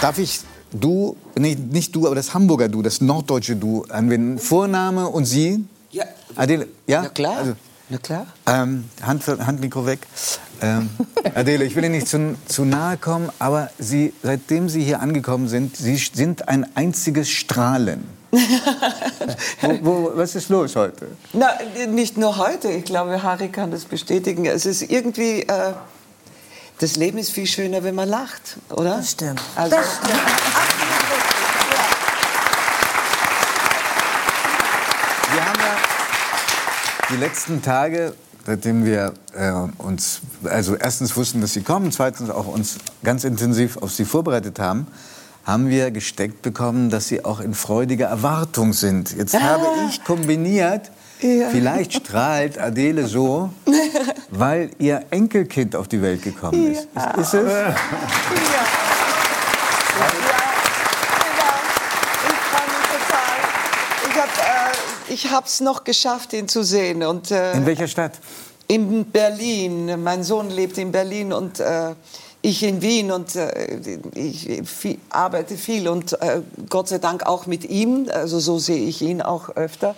Darf 0.00 0.18
ich 0.18 0.40
du, 0.70 1.16
nee, 1.36 1.56
nicht 1.56 1.94
du, 1.94 2.06
aber 2.06 2.14
das 2.14 2.32
Hamburger 2.32 2.68
Du, 2.68 2.82
das 2.82 3.00
norddeutsche 3.00 3.56
Du 3.56 3.84
anwenden? 3.88 4.38
Vorname 4.38 5.08
und 5.08 5.24
Sie? 5.24 5.64
Ja. 5.90 6.04
Adele, 6.36 6.68
ja? 6.86 7.02
Na 7.02 7.08
klar. 7.08 7.36
Also, 7.38 7.52
Na 7.88 7.98
klar. 7.98 8.26
ähm, 8.46 8.84
Hand, 9.02 9.26
Handmikro 9.26 9.86
weg. 9.86 10.00
Ähm, 10.60 10.88
Adele, 11.34 11.64
ich 11.64 11.74
will 11.74 11.84
Ihnen 11.84 11.94
nicht 11.96 12.06
zu, 12.08 12.36
zu 12.46 12.64
nahe 12.64 12.96
kommen, 12.96 13.30
aber 13.40 13.70
Sie, 13.78 14.12
seitdem 14.22 14.68
Sie 14.68 14.84
hier 14.84 15.00
angekommen 15.00 15.48
sind, 15.48 15.76
Sie 15.76 15.96
sind 15.96 16.48
ein 16.48 16.66
einziges 16.76 17.28
Strahlen. 17.28 18.04
wo, 19.62 19.78
wo, 19.82 20.12
was 20.14 20.34
ist 20.34 20.48
los 20.48 20.76
heute? 20.76 21.08
Na, 21.32 21.48
nicht 21.88 22.18
nur 22.18 22.36
heute. 22.36 22.68
Ich 22.68 22.84
glaube, 22.84 23.22
Harry 23.22 23.48
kann 23.48 23.70
das 23.70 23.84
bestätigen. 23.84 24.44
Es 24.44 24.64
ist 24.66 24.82
irgendwie. 24.82 25.42
Äh, 25.42 25.72
das 26.78 26.96
Leben 26.96 27.18
ist 27.18 27.32
viel 27.32 27.46
schöner, 27.46 27.82
wenn 27.82 27.94
man 27.94 28.08
lacht, 28.08 28.56
oder? 28.70 28.98
Das 28.98 29.10
stimmt. 29.10 29.42
Also, 29.56 29.76
Das 29.76 29.96
stimmt. 29.96 30.12
Wir 35.32 35.44
haben 35.44 35.58
ja 35.58 35.76
die 37.10 37.16
letzten 37.16 37.62
Tage, 37.62 38.14
seitdem 38.46 38.84
wir 38.84 39.12
äh, 39.34 39.52
uns, 39.78 40.20
also 40.44 40.76
erstens 40.76 41.16
wussten, 41.16 41.40
dass 41.40 41.52
Sie 41.52 41.62
kommen, 41.62 41.90
zweitens 41.90 42.30
auch 42.30 42.46
uns 42.46 42.78
ganz 43.02 43.24
intensiv 43.24 43.76
auf 43.78 43.92
Sie 43.92 44.04
vorbereitet 44.04 44.60
haben, 44.60 44.86
haben 45.44 45.68
wir 45.68 45.90
gesteckt 45.90 46.42
bekommen, 46.42 46.90
dass 46.90 47.08
Sie 47.08 47.24
auch 47.24 47.40
in 47.40 47.54
freudiger 47.54 48.06
Erwartung 48.06 48.72
sind. 48.72 49.16
Jetzt 49.16 49.38
habe 49.38 49.66
ich 49.88 50.04
kombiniert, 50.04 50.90
Ja. 51.20 51.48
vielleicht 51.50 51.94
strahlt 51.94 52.58
Adele 52.58 53.06
so, 53.06 53.50
weil 54.30 54.70
ihr 54.78 55.04
Enkelkind 55.10 55.74
auf 55.74 55.88
die 55.88 56.00
Welt 56.00 56.22
gekommen 56.22 56.72
ist. 56.72 56.88
Ist, 56.94 57.16
ist 57.18 57.34
es? 57.34 57.52
Ja. 57.52 57.74
Ich 64.10 64.16
habe 64.16 64.30
äh, 65.10 65.12
ich 65.14 65.30
hab's 65.30 65.60
noch 65.60 65.84
geschafft, 65.84 66.32
ihn 66.32 66.48
zu 66.48 66.62
sehen. 66.62 67.02
Und, 67.02 67.30
äh, 67.30 67.52
In 67.52 67.66
welcher 67.66 67.88
Stadt? 67.88 68.12
in 68.68 69.10
Berlin. 69.10 70.02
Mein 70.02 70.22
Sohn 70.22 70.50
lebt 70.50 70.76
in 70.76 70.92
Berlin 70.92 71.32
und 71.32 71.58
äh, 71.58 71.94
ich 72.42 72.62
in 72.62 72.82
Wien. 72.82 73.10
Und 73.10 73.34
äh, 73.34 73.78
ich 74.14 74.62
viel, 74.64 74.98
arbeite 75.08 75.56
viel 75.56 75.88
und 75.88 76.12
äh, 76.20 76.42
Gott 76.68 76.88
sei 76.88 76.98
Dank 76.98 77.24
auch 77.26 77.46
mit 77.46 77.64
ihm. 77.64 78.08
Also 78.12 78.38
so 78.38 78.58
sehe 78.58 78.86
ich 78.86 79.00
ihn 79.00 79.22
auch 79.22 79.48
öfter. 79.56 79.94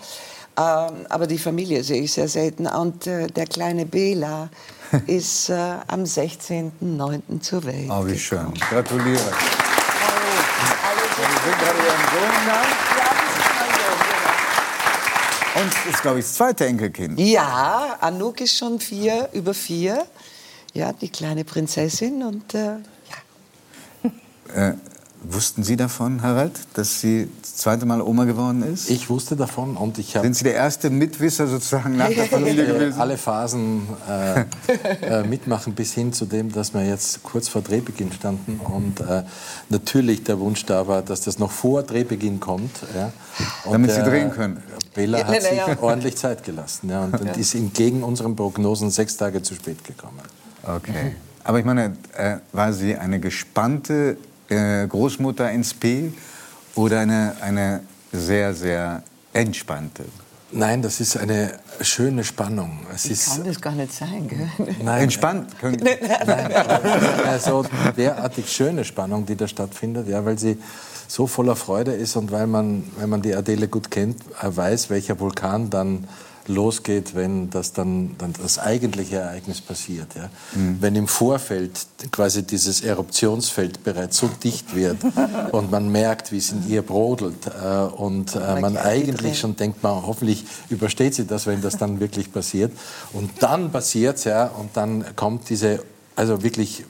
Ähm, 0.57 1.07
aber 1.09 1.27
die 1.27 1.39
Familie 1.39 1.83
sehe 1.85 2.03
ich 2.03 2.13
sehr 2.13 2.29
selten. 2.29 2.67
Und 2.67 3.07
äh, 3.07 3.29
der 3.29 3.47
kleine 3.47 3.87
Bela 3.87 4.49
ist 5.07 5.49
äh, 5.51 5.55
am 5.87 6.05
16.09. 6.05 7.41
zur 7.41 7.65
Welt. 7.65 7.89
Oh, 7.91 8.07
wie 8.07 8.19
schön. 8.19 8.53
Gratuliere. 8.69 9.21
Alle 10.83 11.01
Sie 11.17 11.23
sind 11.45 11.59
gerade 11.59 11.79
Ihren 11.79 12.05
Sohn 12.13 12.47
da. 12.47 12.91
Und 15.61 15.75
das 15.75 15.95
ist, 15.95 16.03
glaube 16.03 16.21
ich, 16.21 16.25
das 16.25 16.35
zweite 16.35 16.67
Enkelkind. 16.67 17.19
Ja, 17.19 17.97
Anouk 18.01 18.41
ist 18.41 18.57
schon 18.57 18.79
vier, 18.79 19.29
über 19.33 19.53
vier. 19.53 20.07
Ja, 20.73 20.93
die 20.93 21.09
kleine 21.09 21.45
Prinzessin 21.45 22.23
und 22.23 22.55
äh, 22.55 22.77
ja. 24.05 24.69
Äh, 24.71 24.75
wussten 25.33 25.63
Sie 25.63 25.77
davon, 25.77 26.23
Harald, 26.23 26.53
dass 26.75 27.01
sie 27.01 27.29
das 27.41 27.57
zweite 27.57 27.87
Mal 27.87 28.01
Oma 28.01 28.25
geworden 28.25 28.63
ist? 28.63 28.91
Ich 28.91 29.09
wusste 29.11 29.37
davon 29.37 29.77
und 29.77 29.99
ich 29.99 30.17
habe 30.17 30.27
Sind 30.27 30.35
Sie 30.35 30.45
der 30.45 30.55
erste 30.55 30.91
Mitwisser 30.91 31.47
sozusagen 31.47 31.97
nach 31.97 32.09
der 32.09 32.27
Familie 32.27 32.67
gewesen? 32.67 33.01
alle 33.01 33.17
Phasen 33.17 33.89
äh, 34.09 34.41
äh, 35.03 35.23
mitmachen, 35.25 35.75
bis 35.75 35.93
hin 35.93 36.13
zu 36.13 36.27
dem, 36.27 36.53
dass 36.53 36.75
wir 36.75 36.85
jetzt 36.85 37.23
kurz 37.23 37.49
vor 37.49 37.63
Drehbeginn 37.63 38.13
standen 38.13 38.61
und 38.61 39.01
äh, 39.01 39.23
natürlich 39.69 40.25
der 40.25 40.39
Wunsch 40.39 40.65
da 40.67 40.87
war, 40.87 41.03
dass 41.03 41.23
das 41.23 41.39
noch 41.39 41.51
vor 41.51 41.83
Drehbeginn 41.83 42.41
kommt. 42.41 42.71
Ja. 42.95 43.13
Und, 43.65 43.73
Damit 43.73 43.93
Sie 43.93 44.01
äh, 44.01 44.05
drehen 44.05 44.31
können. 44.31 44.63
Bella 44.95 45.21
Ja, 45.21 45.27
hat 45.29 45.43
sich 45.43 45.53
ja. 45.53 45.77
ordentlich 45.81 46.17
Zeit 46.17 46.45
gelassen 46.45 46.91
ja, 46.91 47.05
und, 47.05 47.21
und 47.21 47.37
ist 47.37 47.55
entgegen 47.55 48.03
unseren 48.03 48.35
Prognosen 48.35 48.91
sechs 48.91 49.17
Tage 49.17 49.43
zu 49.43 49.55
spät 49.55 49.85
gekommen. 49.85 50.21
Okay. 50.63 51.17
Aber 51.45 51.59
ich 51.59 51.65
meine, 51.65 51.97
äh, 52.17 52.37
war 52.53 52.73
sie 52.73 52.97
eine 52.97 53.19
gespannte 53.19 54.13
äh, 54.13 54.30
Großmutter 54.55 55.51
ins 55.51 55.75
P 55.75 56.13
oder 56.75 57.01
eine, 57.01 57.37
eine 57.41 57.81
sehr, 58.13 58.55
sehr 58.55 59.03
entspannte? 59.33 60.05
Nein, 60.53 60.83
das 60.83 61.01
ist 61.01 61.17
eine 61.17 61.61
schöne 61.81 62.25
Spannung. 62.25 62.81
Es 62.93 63.07
ist 63.07 63.37
Kann 63.37 63.45
das 63.45 63.61
gar 63.61 63.73
nicht 63.73 63.93
sein, 63.93 64.27
gell? 64.27 64.51
Nein, 64.83 65.05
Entspannt? 65.05 65.57
Können, 65.61 65.81
also 67.27 67.65
derartig 67.97 68.51
schöne 68.51 68.85
Spannung, 68.85 69.27
die 69.27 69.37
da 69.37 69.47
stattfindet, 69.47 70.09
ja, 70.09 70.25
weil 70.25 70.39
sie 70.39 70.59
so 71.07 71.29
voller 71.29 71.55
Freude 71.55 71.93
ist 71.93 72.17
und 72.17 72.33
weil 72.33 72.49
man, 72.49 72.85
wenn 72.99 73.09
man 73.09 73.23
die 73.23 73.35
Adele 73.35 73.69
gut 73.69 73.93
kennt, 73.93 74.23
äh, 74.43 74.57
weiß, 74.57 74.91
welcher 74.91 75.21
Vulkan 75.21 75.71
dann 75.71 76.09
losgeht, 76.55 77.15
wenn 77.15 77.51
das 77.51 77.73
dann, 77.73 78.17
dann 78.19 78.33
das 78.41 78.59
eigentliche 78.59 79.17
Ereignis 79.17 79.61
passiert. 79.61 80.15
Ja. 80.15 80.29
Wenn 80.81 80.97
im 80.97 81.09
Vorfeld 81.09 81.87
quasi 82.11 82.43
dieses 82.43 82.83
Eruptionsfeld 82.83 83.85
bereits 83.85 84.19
so 84.19 84.29
dicht 84.43 84.75
wird 84.75 84.99
und 85.53 85.71
man 85.71 85.91
merkt, 85.91 86.33
wie 86.33 86.39
es 86.39 86.53
in 86.53 86.69
ihr 86.69 86.83
brodelt 86.83 87.47
äh, 87.47 87.77
und 87.77 88.35
äh, 88.35 88.61
man 88.61 88.77
eigentlich 88.77 89.39
schon 89.39 89.57
denkt, 89.57 89.83
man 89.83 90.07
hoffentlich 90.07 90.45
übersteht 90.69 91.15
sie 91.15 91.27
das, 91.27 91.47
wenn 91.47 91.63
das 91.63 91.79
dann 91.79 92.01
wirklich 92.01 92.33
passiert. 92.33 92.73
Und 93.13 93.31
dann 93.41 93.71
passiert's 93.73 94.25
ja 94.25 94.47
und 94.47 94.77
dann 94.77 95.05
kommt 95.17 95.49
diese, 95.49 95.83
also 96.17 96.43
wirklich 96.43 96.81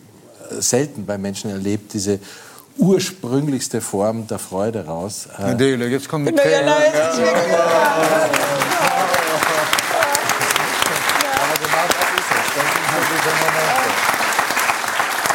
äh, 0.51 0.61
selten 0.61 1.07
bei 1.07 1.19
Menschen 1.19 1.51
erlebt, 1.51 1.93
diese 1.95 2.21
ursprünglichste 2.81 3.81
Form 3.81 4.27
der 4.27 4.39
Freude 4.39 4.87
raus. 4.87 5.29
Äh, 5.39 5.75
jetzt 5.89 6.09
kommt 6.09 6.25
mit 6.25 6.35
Na 6.37 6.45
ja, 6.45 6.59
Tränen. 6.59 6.75
na, 6.75 6.85
jetzt 6.85 7.13
ist 7.13 7.19
wirklich 7.19 7.51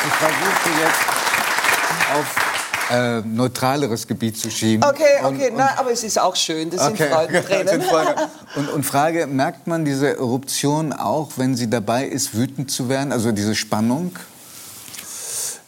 Ich 0.07 0.21
versuche 0.65 0.83
jetzt 0.83 2.11
auf 2.15 2.91
äh, 2.91 3.21
neutraleres 3.21 4.05
Gebiet 4.07 4.37
zu 4.37 4.49
schieben. 4.51 4.83
Okay, 4.87 5.03
Und- 5.23 5.35
okay, 5.35 5.49
und- 5.49 5.57
na, 5.57 5.77
aber 5.77 5.91
es 5.91 6.03
ist 6.03 6.19
auch 6.19 6.35
schön, 6.35 6.69
das 6.69 6.81
sind 6.85 6.93
Okay, 6.93 7.09
Freudentränen. 7.09 7.67
sind 7.81 7.83
Freude. 7.83 8.15
Und, 8.55 8.69
und 8.69 8.83
Frage, 8.85 9.27
merkt 9.27 9.67
man 9.67 9.83
diese 9.83 10.15
Eruption 10.15 10.93
auch, 10.93 11.31
wenn 11.35 11.55
sie 11.57 11.69
dabei 11.69 12.05
ist, 12.05 12.35
wütend 12.37 12.71
zu 12.71 12.87
werden? 12.87 13.11
Also 13.11 13.33
diese 13.33 13.53
Spannung? 13.53 14.15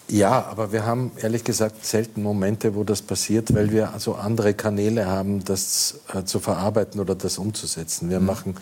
Ja, 0.07 0.45
aber 0.49 0.71
wir 0.71 0.85
haben 0.85 1.11
ehrlich 1.21 1.43
gesagt 1.43 1.85
selten 1.85 2.23
Momente, 2.23 2.75
wo 2.75 2.85
das 2.85 3.01
passiert, 3.01 3.53
weil 3.53 3.71
wir 3.71 3.91
also 3.93 4.15
andere 4.15 4.53
Kanäle 4.53 5.05
haben, 5.05 5.43
das 5.43 5.95
äh, 6.13 6.23
zu 6.23 6.39
verarbeiten 6.39 7.01
oder 7.01 7.13
das 7.13 7.37
umzusetzen. 7.39 8.09
Wir 8.09 8.21
machen 8.21 8.55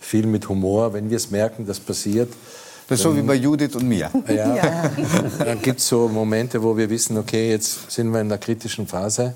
viel 0.00 0.26
mit 0.26 0.48
Humor. 0.48 0.92
Wenn 0.92 1.10
wir 1.10 1.16
es 1.16 1.32
merken, 1.32 1.66
das 1.66 1.80
passiert, 1.80 2.32
Das 2.88 2.98
ist 2.98 3.04
so 3.04 3.16
wie 3.16 3.22
bei 3.22 3.34
Judith 3.34 3.74
und 3.76 3.88
mir. 3.88 4.10
ja, 4.28 4.90
dann 5.38 5.62
gibt 5.62 5.78
es 5.80 5.88
so 5.88 6.08
Momente, 6.08 6.62
wo 6.62 6.76
wir 6.76 6.90
wissen, 6.90 7.16
okay, 7.16 7.50
jetzt 7.50 7.90
sind 7.90 8.10
wir 8.12 8.20
in 8.20 8.26
einer 8.26 8.38
kritischen 8.38 8.86
Phase. 8.86 9.34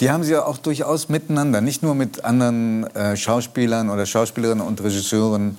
Die 0.00 0.10
haben 0.10 0.22
sie 0.22 0.32
ja 0.32 0.44
auch 0.44 0.58
durchaus 0.58 1.08
miteinander, 1.08 1.60
nicht 1.60 1.82
nur 1.82 1.94
mit 1.94 2.24
anderen 2.24 2.84
äh, 2.94 3.16
Schauspielern 3.16 3.90
oder 3.90 4.06
Schauspielerinnen 4.06 4.64
und 4.66 4.80
Regisseuren, 4.82 5.58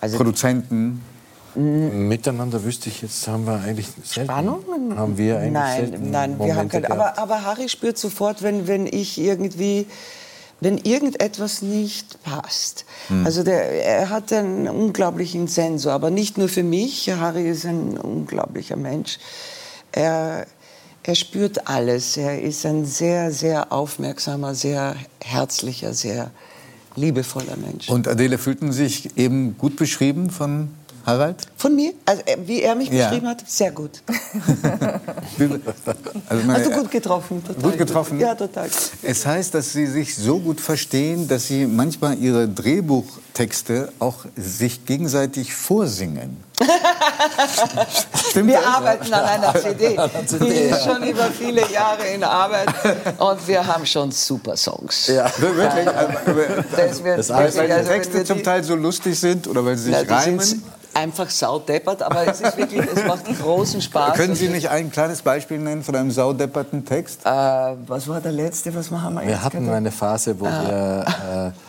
Also- 0.00 0.16
Produzenten. 0.16 1.02
Miteinander 1.54 2.62
wüsste 2.62 2.88
ich 2.88 3.02
jetzt, 3.02 3.26
haben 3.26 3.44
wir 3.46 3.54
eigentlich 3.60 3.88
selten. 4.04 4.30
Spannungen? 4.30 4.96
Haben 4.96 5.18
wir 5.18 5.38
eigentlich 5.38 5.52
nein, 5.54 5.80
selten 5.88 6.10
nein, 6.10 6.38
wir 6.38 6.54
haben 6.54 6.66
Momente 6.68 6.80
keine. 6.82 6.94
gehabt. 7.00 7.18
Aber, 7.18 7.34
aber 7.34 7.44
Harry 7.46 7.68
spürt 7.68 7.98
sofort, 7.98 8.42
wenn, 8.42 8.68
wenn 8.68 8.86
ich 8.86 9.18
irgendwie, 9.18 9.86
wenn 10.60 10.78
irgendetwas 10.78 11.62
nicht 11.62 12.22
passt. 12.22 12.84
Hm. 13.08 13.24
Also 13.24 13.42
der, 13.42 13.84
er 13.84 14.10
hat 14.10 14.32
einen 14.32 14.68
unglaublichen 14.68 15.46
Sensor, 15.46 15.92
aber 15.92 16.10
nicht 16.10 16.38
nur 16.38 16.48
für 16.48 16.62
mich. 16.62 17.08
Harry 17.10 17.48
ist 17.48 17.64
ein 17.64 17.96
unglaublicher 17.96 18.76
Mensch. 18.76 19.18
Er, 19.92 20.46
er 21.02 21.14
spürt 21.14 21.68
alles. 21.68 22.16
Er 22.16 22.42
ist 22.42 22.66
ein 22.66 22.84
sehr, 22.84 23.30
sehr 23.30 23.72
aufmerksamer, 23.72 24.54
sehr 24.54 24.96
herzlicher, 25.22 25.94
sehr 25.94 26.30
liebevoller 26.96 27.56
Mensch. 27.56 27.88
Und 27.88 28.08
Adele 28.08 28.38
fühlten 28.38 28.72
sich 28.72 29.16
eben 29.16 29.56
gut 29.56 29.76
beschrieben 29.76 30.30
von 30.30 30.70
Harald? 31.06 31.36
Von 31.56 31.74
mir, 31.76 31.92
also 32.04 32.22
äh, 32.26 32.36
wie 32.44 32.62
er 32.62 32.74
mich 32.74 32.90
Ja. 32.90 33.08
beschrieben 33.08 33.28
hat, 33.28 33.42
sehr 33.48 33.70
gut. 33.72 34.02
Also 36.28 36.44
meine- 36.44 36.54
Also 36.58 36.70
gut 36.70 36.90
getroffen. 36.90 37.42
Total 37.44 37.62
Gut 37.62 37.78
getroffen? 37.78 38.18
Ja, 38.20 38.34
total. 38.34 38.68
Es 39.02 39.24
heißt, 39.26 39.54
dass 39.54 39.72
Sie 39.72 39.86
sich 39.86 40.16
so 40.16 40.38
gut 40.38 40.60
verstehen, 40.60 41.28
dass 41.28 41.46
Sie 41.46 41.66
manchmal 41.66 42.18
Ihre 42.18 42.48
Drehbuchtexte 42.48 43.92
auch 43.98 44.24
sich 44.36 44.84
gegenseitig 44.84 45.54
vorsingen. 45.54 46.36
Stimmt 48.30 48.48
Wir 48.48 48.56
das? 48.58 48.66
arbeiten 48.66 49.12
an 49.14 49.24
einer 49.24 49.54
CD. 49.60 49.96
Die 50.40 50.46
ist 50.48 50.84
schon 50.84 51.02
über 51.04 51.26
viele 51.30 51.70
Jahre 51.70 52.06
in 52.08 52.24
Arbeit 52.24 52.68
und 53.18 53.46
wir 53.48 53.64
haben 53.66 53.86
schon 53.86 54.10
super 54.10 54.56
Songs. 54.56 55.06
Ja. 55.06 55.30
Wirklich? 55.38 55.88
Also, 55.88 57.02
Das 57.04 57.30
heißt, 57.30 57.56
weil 57.58 57.66
die 57.68 57.72
also 57.72 57.90
Texte 57.90 58.24
zum 58.24 58.42
Teil 58.42 58.64
so 58.64 58.74
lustig 58.74 59.18
sind 59.18 59.46
oder 59.46 59.64
weil 59.64 59.76
sie 59.76 59.90
Na, 59.90 59.98
sich 60.00 60.08
die 60.08 60.12
reimen? 60.14 60.62
Einfach 60.98 61.30
saudeppert, 61.30 62.02
aber 62.02 62.26
es 62.26 62.40
ist 62.40 62.56
wirklich, 62.56 62.82
es 62.94 63.04
macht 63.04 63.24
großen 63.40 63.80
Spaß. 63.80 64.14
Können 64.14 64.34
Sie 64.34 64.48
nicht 64.48 64.68
ein 64.68 64.90
kleines 64.90 65.22
Beispiel 65.22 65.58
nennen 65.58 65.82
von 65.82 65.94
einem 65.94 66.10
saudepperten 66.10 66.84
Text? 66.84 67.24
Äh, 67.24 67.30
was 67.86 68.08
war 68.08 68.20
der 68.20 68.32
letzte? 68.32 68.74
Was 68.74 68.90
haben 68.90 69.14
wir, 69.14 69.22
wir 69.22 69.30
jetzt 69.30 69.44
hatten 69.44 69.60
gehabt? 69.60 69.76
eine 69.76 69.90
Phase, 69.90 70.38
wo 70.38 70.44
wir 70.44 71.04
äh, 71.06 71.67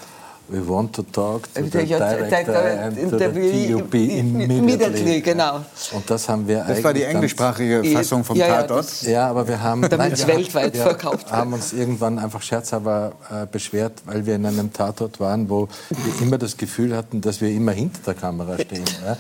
We 0.51 0.67
want 0.67 0.93
to 0.95 1.03
talk 1.03 1.43
to 1.53 1.61
the 1.71 1.79
Ja, 1.83 1.99
director 1.99 2.53
der- 2.53 2.83
and 2.85 3.09
to 3.09 3.17
the 3.19 3.67
DUP 3.71 3.93
immediately. 3.93 5.21
Genau. 5.21 5.57
Und 5.91 6.09
das 6.09 6.27
haben 6.27 6.47
wir 6.47 6.63
Das 6.67 6.83
war 6.83 6.93
die 6.93 7.03
englischsprachige 7.03 7.81
Ja, 7.83 7.97
Fassung 7.99 8.23
vom 8.23 8.35
ja, 8.35 8.47
ja, 8.47 8.61
Tatort. 8.61 9.01
Ja, 9.03 9.29
aber 9.29 9.47
wir 9.47 9.61
haben 9.61 9.87
Damit 9.87 10.13
es 10.13 10.25
weltweit 10.25 10.73
wir 10.73 10.81
verkauft 10.81 11.31
haben 11.31 11.53
uns 11.53 11.73
irgendwann 11.73 12.17
einfach 12.17 12.41
scherzhalber 12.41 13.11
äh, 13.29 13.45
beschwert, 13.45 13.93
weil 14.05 14.25
wir 14.25 14.35
in 14.35 14.45
einem 14.45 14.73
Tatort 14.73 15.19
waren, 15.19 15.49
wo 15.49 15.67
wir 15.89 16.21
immer 16.21 16.37
das 16.37 16.57
Gefühl 16.57 16.95
hatten, 16.95 17.21
dass 17.21 17.41
wir 17.41 17.49
immer 17.49 17.71
hinter 17.71 17.99
der 18.05 18.13
Kamera 18.15 18.55
stehen. 18.59 18.83
Ja? 19.05 19.17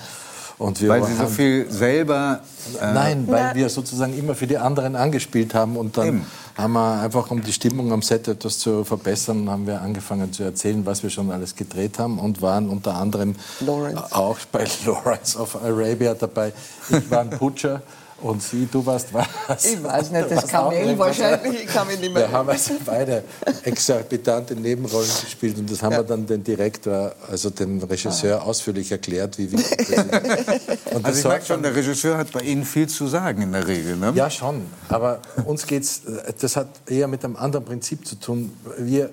Und 0.59 0.81
wir 0.81 0.89
Weil 0.89 1.05
Sie 1.05 1.15
so 1.15 1.25
viel 1.27 1.71
selber. 1.71 2.41
Äh, 2.81 2.93
Nein, 2.93 3.23
weil 3.27 3.55
wir 3.55 3.69
sozusagen 3.69 4.15
immer 4.17 4.35
für 4.35 4.45
die 4.45 4.57
anderen 4.57 4.97
angespielt 4.97 5.53
haben 5.53 5.77
und 5.77 5.97
dann 5.97 6.07
Eben. 6.07 6.25
haben 6.57 6.73
wir 6.73 7.01
einfach, 7.01 7.31
um 7.31 7.41
die 7.41 7.53
Stimmung 7.53 7.93
am 7.93 8.01
Set 8.01 8.27
etwas 8.27 8.59
zu 8.59 8.83
verbessern, 8.83 9.49
haben 9.49 9.65
wir 9.65 9.81
angefangen 9.81 10.33
zu 10.33 10.43
erzählen, 10.43 10.85
was 10.85 11.01
wir 11.01 11.09
schon 11.09 11.31
alles 11.31 11.55
gedreht 11.55 11.97
haben 11.97 12.19
und 12.19 12.41
waren 12.41 12.67
unter 12.69 12.95
anderem 12.95 13.35
Lawrence. 13.61 14.03
auch 14.13 14.37
bei 14.51 14.65
Lawrence 14.85 15.39
of 15.39 15.55
Arabia 15.63 16.13
dabei. 16.13 16.51
Ich 16.89 17.09
war 17.09 17.21
ein 17.21 17.29
Butcher 17.29 17.81
und 18.21 18.41
Sie, 18.41 18.67
du 18.71 18.85
warst 18.85 19.13
was? 19.13 19.65
Ich 19.65 19.83
weiß 19.83 20.11
nicht, 20.11 20.31
das 20.31 20.47
Kamel 20.47 20.97
wahrscheinlich, 20.97 21.63
ich 21.63 21.67
kann 21.67 21.87
mich 21.87 21.99
nicht 21.99 22.13
mehr 22.13 22.29
Wir 22.29 22.31
haben 22.31 22.49
also 22.49 22.73
beide 22.85 23.23
exorbitante 23.63 24.55
Nebenrollen 24.55 25.09
gespielt 25.21 25.57
und 25.57 25.71
das 25.71 25.81
haben 25.81 25.95
wir 25.95 26.03
dann 26.03 26.25
den 26.25 26.43
Direktor, 26.43 27.13
also 27.29 27.49
den 27.49 27.81
Regisseur, 27.81 28.43
ausführlich 28.43 28.91
erklärt, 28.91 29.37
wie 29.37 29.51
wichtig 29.51 29.77
das 29.77 30.05
ist. 30.05 30.09
Und 30.93 31.05
das 31.05 31.15
also 31.15 31.19
ich 31.19 31.25
merke 31.25 31.45
schon, 31.45 31.63
der 31.63 31.75
Regisseur 31.75 32.17
hat 32.17 32.31
bei 32.31 32.41
Ihnen 32.41 32.65
viel 32.65 32.87
zu 32.87 33.07
sagen 33.07 33.41
in 33.41 33.51
der 33.51 33.67
Regel. 33.67 33.95
Ne? 33.95 34.11
ja, 34.15 34.29
schon. 34.29 34.63
Aber 34.89 35.19
uns 35.45 35.65
geht's, 35.65 36.01
äh, 36.05 36.33
das 36.39 36.55
hat 36.55 36.67
eher 36.87 37.07
mit 37.07 37.23
einem 37.23 37.35
anderen 37.35 37.65
Prinzip 37.65 38.07
zu 38.07 38.15
tun. 38.15 38.51
Wir 38.77 39.09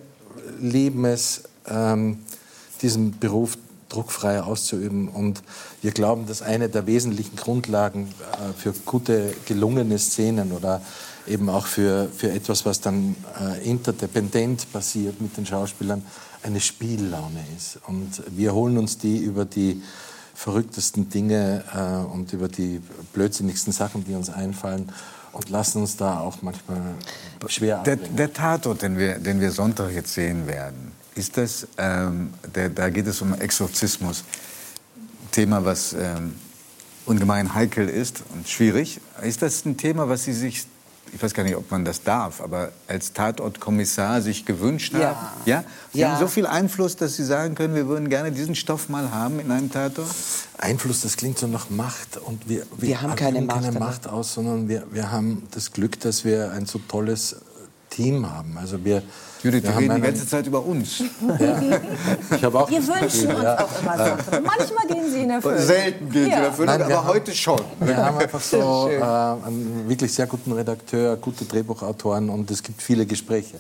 lieben 0.61 1.05
es, 1.05 1.43
ähm, 1.69 2.19
diesen 2.82 3.19
Beruf 3.19 3.56
druckfrei 3.88 4.43
auszuüben. 4.43 5.09
Und 5.09 5.43
wir 5.83 5.93
glauben, 5.93 6.27
dass 6.27 6.43
eine 6.43 6.69
der 6.69 6.87
wesentlichen 6.87 7.37
Grundlagen 7.37 8.09
äh, 8.33 8.53
für 8.59 8.73
gute, 8.85 9.35
gelungene 9.47 9.99
Szenen 9.99 10.53
oder 10.53 10.83
eben 11.27 11.49
auch 11.49 11.67
für, 11.67 12.09
für 12.17 12.31
etwas, 12.31 12.65
was 12.65 12.81
dann 12.81 13.17
äh, 13.41 13.69
interdependent 13.69 14.73
passiert 14.73 15.21
mit 15.21 15.37
den 15.37 15.47
Schauspielern, 15.47 16.05
eine 16.43 16.61
Spiellaune 16.61 17.44
ist. 17.56 17.79
Und 17.87 18.23
wir 18.29 18.55
holen 18.55 18.79
uns 18.79 18.99
die 18.99 19.19
über 19.19 19.44
die 19.44 19.83
verrücktesten 20.35 21.09
Dinge 21.09 21.65
äh, 21.75 22.12
und 22.12 22.33
über 22.33 22.49
die 22.49 22.81
blödsinnigsten 23.12 23.73
Sachen, 23.73 24.05
die 24.05 24.15
uns 24.15 24.31
einfallen 24.31 24.93
und 25.33 25.49
lassen 25.50 25.83
uns 25.83 25.97
da 25.97 26.21
auch 26.21 26.43
manchmal 26.43 26.79
schwer 27.49 27.83
Der, 27.83 27.94
abbringen. 27.94 28.17
der 28.17 28.33
Tatort, 28.33 28.83
den 28.83 28.99
wir, 28.99 29.19
den 29.19 29.41
wir 29.41 29.50
Sonntag 29.50 29.93
jetzt 29.93 30.15
sehen 30.15 30.47
werden, 30.47 30.93
ist 31.16 31.36
das, 31.36 31.66
ähm, 31.78 32.32
der, 32.54 32.68
da 32.68 32.88
geht 32.90 33.06
es 33.06 33.20
um 33.22 33.34
Exorzismus. 33.34 34.22
Thema, 35.32 35.64
was 35.64 35.92
ähm, 35.94 36.34
ungemein 37.06 37.54
heikel 37.54 37.88
ist 37.88 38.22
und 38.34 38.48
schwierig. 38.48 39.00
Ist 39.22 39.42
das 39.42 39.64
ein 39.64 39.76
Thema, 39.76 40.08
was 40.08 40.24
Sie 40.24 40.32
sich, 40.32 40.66
ich 41.12 41.22
weiß 41.22 41.34
gar 41.34 41.42
nicht, 41.44 41.56
ob 41.56 41.70
man 41.70 41.84
das 41.84 42.02
darf, 42.02 42.40
aber 42.40 42.70
als 42.88 43.12
Tatortkommissar 43.12 44.20
sich 44.22 44.44
gewünscht 44.44 44.92
Ja. 44.94 45.14
haben? 45.14 45.26
Ja. 45.46 45.64
Sie 45.92 46.00
Ja. 46.00 46.10
haben 46.12 46.20
so 46.20 46.28
viel 46.28 46.46
Einfluss, 46.46 46.96
dass 46.96 47.16
Sie 47.16 47.24
sagen 47.24 47.54
können, 47.54 47.74
wir 47.74 47.86
würden 47.86 48.08
gerne 48.08 48.32
diesen 48.32 48.54
Stoff 48.54 48.88
mal 48.88 49.10
haben 49.10 49.40
in 49.40 49.50
einem 49.50 49.70
Tatort? 49.70 50.08
Einfluss, 50.58 51.00
das 51.02 51.16
klingt 51.16 51.38
so 51.38 51.46
nach 51.46 51.70
Macht. 51.70 52.16
Und 52.18 52.48
wir, 52.48 52.66
Wir 52.78 53.00
haben 53.02 53.14
keine 53.16 53.40
Macht, 53.42 53.62
keine 53.62 53.78
Macht 53.78 54.06
aus, 54.08 54.34
sondern 54.34 54.68
wir, 54.68 54.84
wir 54.90 55.10
haben 55.10 55.46
das 55.50 55.72
Glück, 55.72 55.98
dass 56.00 56.24
wir 56.24 56.50
ein 56.52 56.66
so 56.66 56.78
tolles 56.78 57.36
Team 57.91 58.29
haben. 58.31 58.56
Also 58.59 58.85
wir, 58.85 59.03
Judith, 59.43 59.62
wir 59.62 59.69
wir 59.71 59.75
haben 59.75 59.83
reden 59.85 59.94
die 59.97 60.00
ganze 60.03 60.27
Zeit 60.29 60.47
über 60.47 60.65
uns. 60.65 61.03
Ich 62.37 62.44
habe 62.44 62.61
auch 62.61 62.71
Wir 62.71 62.87
wünschen 62.87 63.29
uns 63.35 63.43
Ja. 63.43 63.65
auch 63.65 63.83
immer 63.83 63.97
Sachen. 63.97 64.44
Manchmal 64.44 64.87
gehen 64.88 65.11
sie 65.11 65.21
in 65.23 65.31
Erfüllung. 65.31 65.59
Selten 65.59 66.11
gehen 66.11 66.25
Sie 66.25 66.31
Ja. 66.31 66.41
dafür, 66.43 66.67
Nein, 66.67 66.83
aber 66.83 66.94
haben- 66.97 67.09
heute 67.09 67.35
schon. 67.35 67.61
Wir 67.81 67.97
haben 67.97 68.19
einfach 68.19 68.41
so 68.41 68.88
äh, 68.93 69.00
einen 69.00 69.85
wirklich 69.88 70.12
sehr 70.12 70.27
guten 70.27 70.53
Redakteur, 70.53 71.17
gute 71.17 71.44
Drehbuchautoren 71.44 72.29
und 72.31 72.50
es 72.50 72.62
gibt 72.62 72.83
viele 72.83 73.06
Gespräche. 73.06 73.59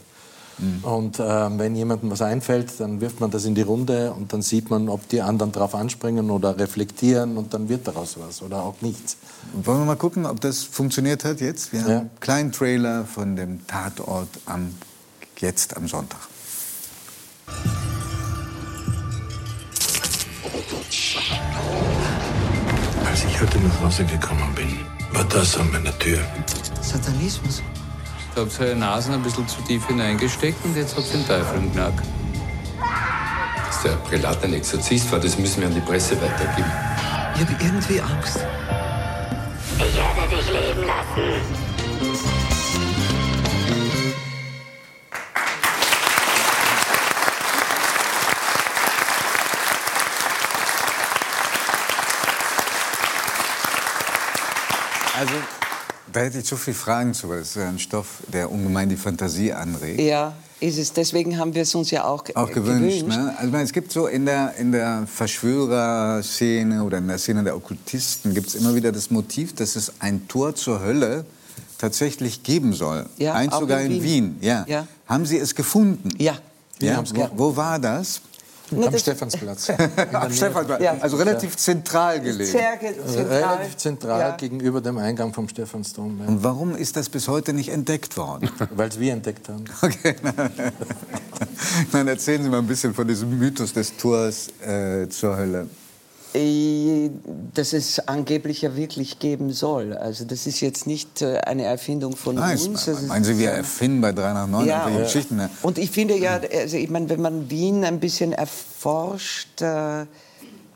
Und 0.84 1.18
äh, 1.20 1.22
wenn 1.58 1.76
jemandem 1.76 2.10
was 2.10 2.22
einfällt, 2.22 2.80
dann 2.80 2.98
wirft 3.02 3.20
man 3.20 3.30
das 3.30 3.44
in 3.44 3.54
die 3.54 3.60
Runde 3.60 4.14
und 4.16 4.32
dann 4.32 4.40
sieht 4.40 4.70
man, 4.70 4.88
ob 4.88 5.06
die 5.10 5.20
anderen 5.20 5.52
darauf 5.52 5.74
anspringen 5.74 6.30
oder 6.30 6.58
reflektieren 6.58 7.36
und 7.36 7.52
dann 7.52 7.68
wird 7.68 7.86
daraus 7.86 8.16
was 8.18 8.40
oder 8.40 8.62
auch 8.62 8.76
nichts. 8.80 9.18
Wollen 9.52 9.80
wir 9.80 9.84
mal 9.86 9.96
gucken, 9.96 10.26
ob 10.26 10.40
das 10.40 10.62
funktioniert 10.64 11.24
hat 11.24 11.40
jetzt? 11.40 11.72
Wir 11.72 11.80
haben 11.82 11.90
Ja. 11.90 11.98
einen 12.00 12.10
kleinen 12.20 12.52
Trailer 12.52 13.04
von 13.04 13.36
dem 13.36 13.66
Tatort 13.66 14.28
am, 14.46 14.74
jetzt 15.38 15.76
am 15.76 15.88
Sonntag. 15.88 16.20
Als 23.08 23.24
ich 23.24 23.40
heute 23.40 23.58
nach 23.60 23.80
Hause 23.80 24.04
gekommen 24.04 24.52
bin, 24.54 24.78
war 25.12 25.24
das 25.24 25.56
an 25.56 25.70
meiner 25.72 25.96
Tür. 25.98 26.18
Satanismus. 26.82 27.62
Da 28.34 28.42
habt 28.42 28.58
ihr 28.60 28.66
eure 28.66 28.76
Nasen 28.76 29.14
ein 29.14 29.22
bisschen 29.22 29.48
zu 29.48 29.60
tief 29.62 29.86
hineingesteckt 29.86 30.62
und 30.64 30.76
jetzt 30.76 30.96
habt 30.96 31.06
ihr 31.12 31.18
den 31.20 31.26
Teufel 31.26 31.58
im 31.58 31.72
Knack. 31.72 31.94
Dass 33.66 33.82
der 33.82 33.90
Prälat 34.08 34.42
ein 34.44 34.52
Exorzist 34.54 35.10
war, 35.10 35.18
das 35.20 35.38
müssen 35.38 35.60
wir 35.60 35.68
an 35.68 35.74
die 35.74 35.80
Presse 35.80 36.20
weitergeben. 36.20 36.70
Ich 37.34 37.40
habe 37.40 37.56
irgendwie 37.60 38.00
Angst. 38.00 38.38
Also, 55.18 55.32
da 56.16 56.22
hätte 56.22 56.38
ich 56.38 56.46
so 56.48 56.56
viele 56.56 56.74
Fragen 56.74 57.12
zu, 57.14 57.28
weil 57.28 57.40
es 57.40 57.50
ist 57.56 57.58
ein 57.62 57.78
Stoff, 57.78 58.22
der 58.32 58.50
ungemein 58.50 58.88
die 58.88 58.96
Fantasie 58.96 59.52
anregt. 59.52 60.00
Ja, 60.00 60.32
ist 60.60 60.78
es. 60.78 60.92
Deswegen 60.92 61.38
haben 61.38 61.54
wir 61.54 61.62
es 61.62 61.74
uns 61.74 61.90
ja 61.90 62.04
auch, 62.04 62.24
ge- 62.24 62.34
Auch 62.34 62.50
gewünscht. 62.50 63.06
Ne? 63.06 63.34
Also, 63.36 63.46
ich 63.46 63.52
meine, 63.52 63.64
es 63.64 63.72
gibt 63.72 63.92
so 63.92 64.06
in 64.06 64.24
der, 64.24 64.54
in 64.56 64.72
der 64.72 65.06
Verschwörerszene 65.06 66.82
oder 66.82 66.98
in 66.98 67.08
der 67.08 67.18
Szene 67.18 67.44
der 67.44 67.54
Okkultisten 67.56 68.34
gibt 68.34 68.48
es 68.48 68.54
immer 68.54 68.74
wieder 68.74 68.92
das 68.92 69.10
Motiv, 69.10 69.54
dass 69.54 69.76
es 69.76 69.92
ein 69.98 70.26
Tor 70.28 70.54
zur 70.54 70.80
Hölle 70.80 71.24
tatsächlich 71.78 72.42
geben 72.42 72.72
soll. 72.72 73.06
Ja, 73.18 73.34
Eins 73.34 73.54
sogar 73.54 73.80
in 73.82 73.92
in 73.92 74.02
Wien. 74.02 74.24
Wien. 74.24 74.36
Ja. 74.40 74.64
Ja. 74.66 74.86
Haben 75.06 75.26
Sie 75.26 75.38
es 75.38 75.54
gefunden? 75.54 76.10
Ja. 76.18 76.34
Ja, 76.80 77.02
wo, 77.14 77.28
wo 77.36 77.56
war 77.56 77.78
das? 77.78 78.20
Am 78.72 78.80
das- 78.90 79.00
Stephansplatz. 79.00 79.70
Am 80.12 80.32
Stephansplatz. 80.32 80.82
Ja. 80.82 80.96
Also 81.00 81.16
relativ 81.16 81.56
zentral 81.56 82.20
gelegen. 82.20 82.50
Sehr 82.50 82.76
ge- 82.76 82.94
zentral. 83.06 83.42
Relativ 83.54 83.76
zentral 83.76 84.20
Ja. 84.20 84.30
gegenüber 84.36 84.80
dem 84.80 84.98
Eingang 84.98 85.32
vom 85.32 85.48
Stephansdom, 85.48 86.18
ja. 86.20 86.26
Und 86.26 86.42
warum 86.42 86.74
ist 86.74 86.96
das 86.96 87.08
bis 87.08 87.28
heute 87.28 87.52
nicht 87.52 87.68
entdeckt 87.68 88.16
worden? 88.16 88.50
weil 88.74 88.88
es 88.88 88.98
wir 88.98 89.12
entdeckt 89.12 89.48
haben. 89.48 89.64
Okay. 89.82 90.16
Nein, 91.92 92.08
erzählen 92.08 92.42
Sie 92.42 92.48
mal 92.48 92.58
ein 92.58 92.66
bisschen 92.66 92.94
von 92.94 93.06
diesem 93.06 93.38
Mythos 93.38 93.72
des 93.72 93.96
Tors 93.96 94.48
äh, 94.66 95.08
zur 95.08 95.36
Hölle. 95.36 95.68
Äh, 96.36 97.10
Dass 97.54 97.72
es 97.72 97.98
angeblich 98.06 98.62
ja 98.62 98.76
wirklich 98.76 99.18
geben 99.18 99.52
soll. 99.52 99.94
Also 99.96 100.24
das 100.24 100.46
ist 100.46 100.60
jetzt 100.60 100.86
nicht 100.86 101.22
äh, 101.22 101.38
eine 101.38 101.64
Erfindung 101.64 102.14
von 102.16 102.34
Nein, 102.36 102.58
uns. 102.58 102.86
ist- 102.86 103.08
meinen 103.08 103.24
Sie, 103.24 103.38
wir 103.38 103.50
erfinden 103.50 104.00
bei 104.02 104.12
3 104.12 104.32
nach 104.34 104.46
9 104.46 104.66
Ja. 104.66 104.82
irgendwelche 104.84 105.04
Geschichten? 105.12 105.36
Ne? 105.36 105.48
Und 105.62 105.78
ich 105.78 105.90
finde 105.90 106.16
ja, 106.18 106.38
also 106.62 106.76
ich 106.76 106.90
meine, 106.90 107.08
wenn 107.08 107.22
man 107.22 107.48
Wien 107.50 107.84
ein 107.84 107.98
bisschen 108.00 108.32
erforscht, 108.32 109.62
äh, 109.62 110.04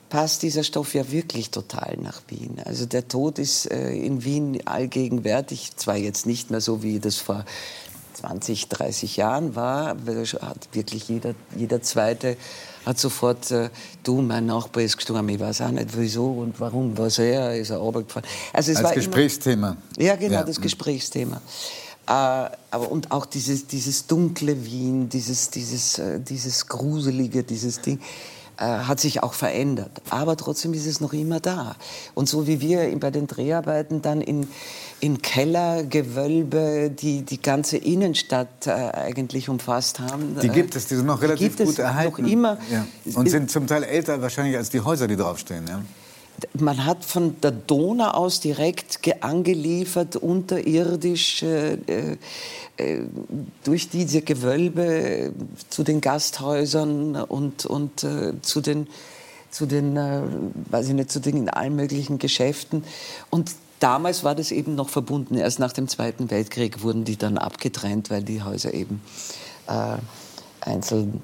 passt 0.09 0.43
dieser 0.43 0.65
Stoff 0.65 0.95
ja 0.95 1.11
wirklich 1.13 1.51
total 1.51 1.97
nach 2.03 2.23
Wien. 2.29 2.57
Also 2.65 2.87
der 2.87 3.07
Tod 3.07 3.39
ist 3.39 3.71
äh, 3.71 3.91
in 3.93 4.25
Wien 4.25 4.61
allgegenwärtig, 4.67 5.77
zwar 5.77 5.97
jetzt 5.97 6.27
nicht 6.27 6.51
mehr 6.51 6.61
so, 6.61 6.83
wie 6.83 6.99
das 6.99 7.17
vor 7.17 7.45
20, 8.21 8.69
30 8.69 9.17
Jahren 9.17 9.57
war, 9.57 9.97
hat 10.41 10.69
wirklich 10.73 11.09
jeder, 11.09 11.35
jeder 11.57 11.81
Zweite 11.83 12.37
hat 12.85 12.99
sofort, 12.99 13.51
äh, 13.51 13.71
du, 14.03 14.21
mein 14.23 14.47
Nachbar 14.47 14.83
ist 14.83 14.97
gestorben, 14.97 15.29
ich 15.31 15.41
weiß 15.41 15.63
auch 15.63 15.71
nicht 15.71 15.89
wieso 15.97 16.27
und 16.33 16.61
warum, 16.61 16.97
was 16.99 17.19
er, 17.19 17.57
ist 17.57 17.71
er 17.71 17.79
runtergefallen. 17.79 18.27
Also 18.53 18.73
es 18.73 18.79
Als 18.79 18.85
war 18.85 18.93
immer- 18.93 19.03
Gesprächsthema. 19.05 19.77
ja, 19.99 20.17
genau, 20.17 20.35
Ja. 20.35 20.45
das 20.45 20.61
Gesprächsthema. 20.61 21.37
Äh, 22.07 22.11
aber 22.13 22.91
und 22.91 23.11
auch 23.11 23.27
dieses, 23.27 23.67
dieses 23.67 24.07
dunkle 24.07 24.65
Wien, 24.65 25.09
dieses, 25.09 25.51
dieses, 25.51 25.99
äh, 25.99 26.21
dieses 26.21 26.67
gruselige, 26.67 27.43
dieses 27.43 27.81
Ding, 27.81 28.01
hat 28.65 29.01
sich 29.01 29.23
auch 29.23 29.35
verändert. 29.35 29.91
Aber 30.11 30.37
trotzdem 30.37 30.75
ist 30.75 30.87
es 30.87 31.01
noch 31.01 31.13
immer 31.13 31.41
da. 31.41 31.77
Und 32.15 32.29
so 32.29 32.47
wie 32.47 32.61
wir 32.61 32.99
bei 32.99 33.11
den 33.11 33.27
Dreharbeiten 33.27 34.03
dann 34.03 34.21
in, 34.21 34.49
in 35.01 35.23
Kellergewölbe 35.23 36.91
die 36.91 37.23
die 37.23 37.41
ganze 37.41 37.77
Innenstadt 37.77 38.67
äh, 38.67 38.71
eigentlich 38.71 39.49
umfasst 39.49 40.01
haben. 40.01 40.37
Die 40.41 40.49
äh, 40.49 40.51
gibt 40.51 40.77
es, 40.77 40.87
die 40.87 40.97
sind 40.97 41.07
noch 41.07 41.21
die 41.21 41.27
relativ 41.27 41.57
gibt 41.57 41.61
es 41.61 41.77
gut 41.77 41.79
erhalten. 41.79 42.23
Noch 42.23 42.31
immer. 42.31 42.59
Ja. 42.71 42.87
Und 43.15 43.31
sind 43.31 43.51
zum 43.51 43.67
Teil 43.67 43.85
älter 43.85 44.21
wahrscheinlich 44.21 44.57
als 44.57 44.71
die 44.71 44.81
Häuser, 44.81 45.09
die 45.09 45.17
draufstehen. 45.17 45.67
Ja? 45.67 45.83
Man 46.59 46.85
hat 46.85 47.05
von 47.05 47.41
der 47.41 47.51
Donau 47.51 48.11
aus 48.11 48.41
direkt 48.41 49.03
ge- 49.03 49.17
angeliefert, 49.21 50.17
unterirdisch, 50.17 51.43
äh, 51.43 51.79
äh, 52.77 53.03
durch 53.65 53.89
diese 53.89 54.23
Gewölbe 54.23 54.85
äh, 54.85 55.31
zu 55.69 55.83
den 55.83 56.01
Gasthäusern 56.01 57.17
und, 57.17 57.67
und 57.67 58.05
äh, 58.05 58.33
zu 58.43 58.61
den, 58.61 58.87
zu 59.51 59.67
den, 59.67 59.97
äh, 59.97 60.23
weiß 60.71 60.89
ich 60.89 60.95
nicht, 60.95 61.11
zu 61.11 61.21
den 61.21 61.49
allen 61.49 61.77
möglichen 61.77 62.19
Geschäften. 62.19 62.85
Und 63.31 63.53
damals 63.81 64.25
war 64.25 64.35
das 64.35 64.51
eben 64.51 64.75
noch 64.75 64.89
verbunden. 64.89 65.37
Erst 65.37 65.59
nach 65.59 65.73
dem 65.73 65.89
Zweiten 65.89 66.31
Weltkrieg 66.31 66.83
wurden 66.83 67.05
die 67.05 67.17
dann 67.17 67.39
abgetrennt, 67.39 68.11
weil 68.11 68.23
die 68.23 68.43
Häuser 68.43 68.73
eben 68.75 69.03
äh, 69.67 69.97
einzeln 70.61 71.23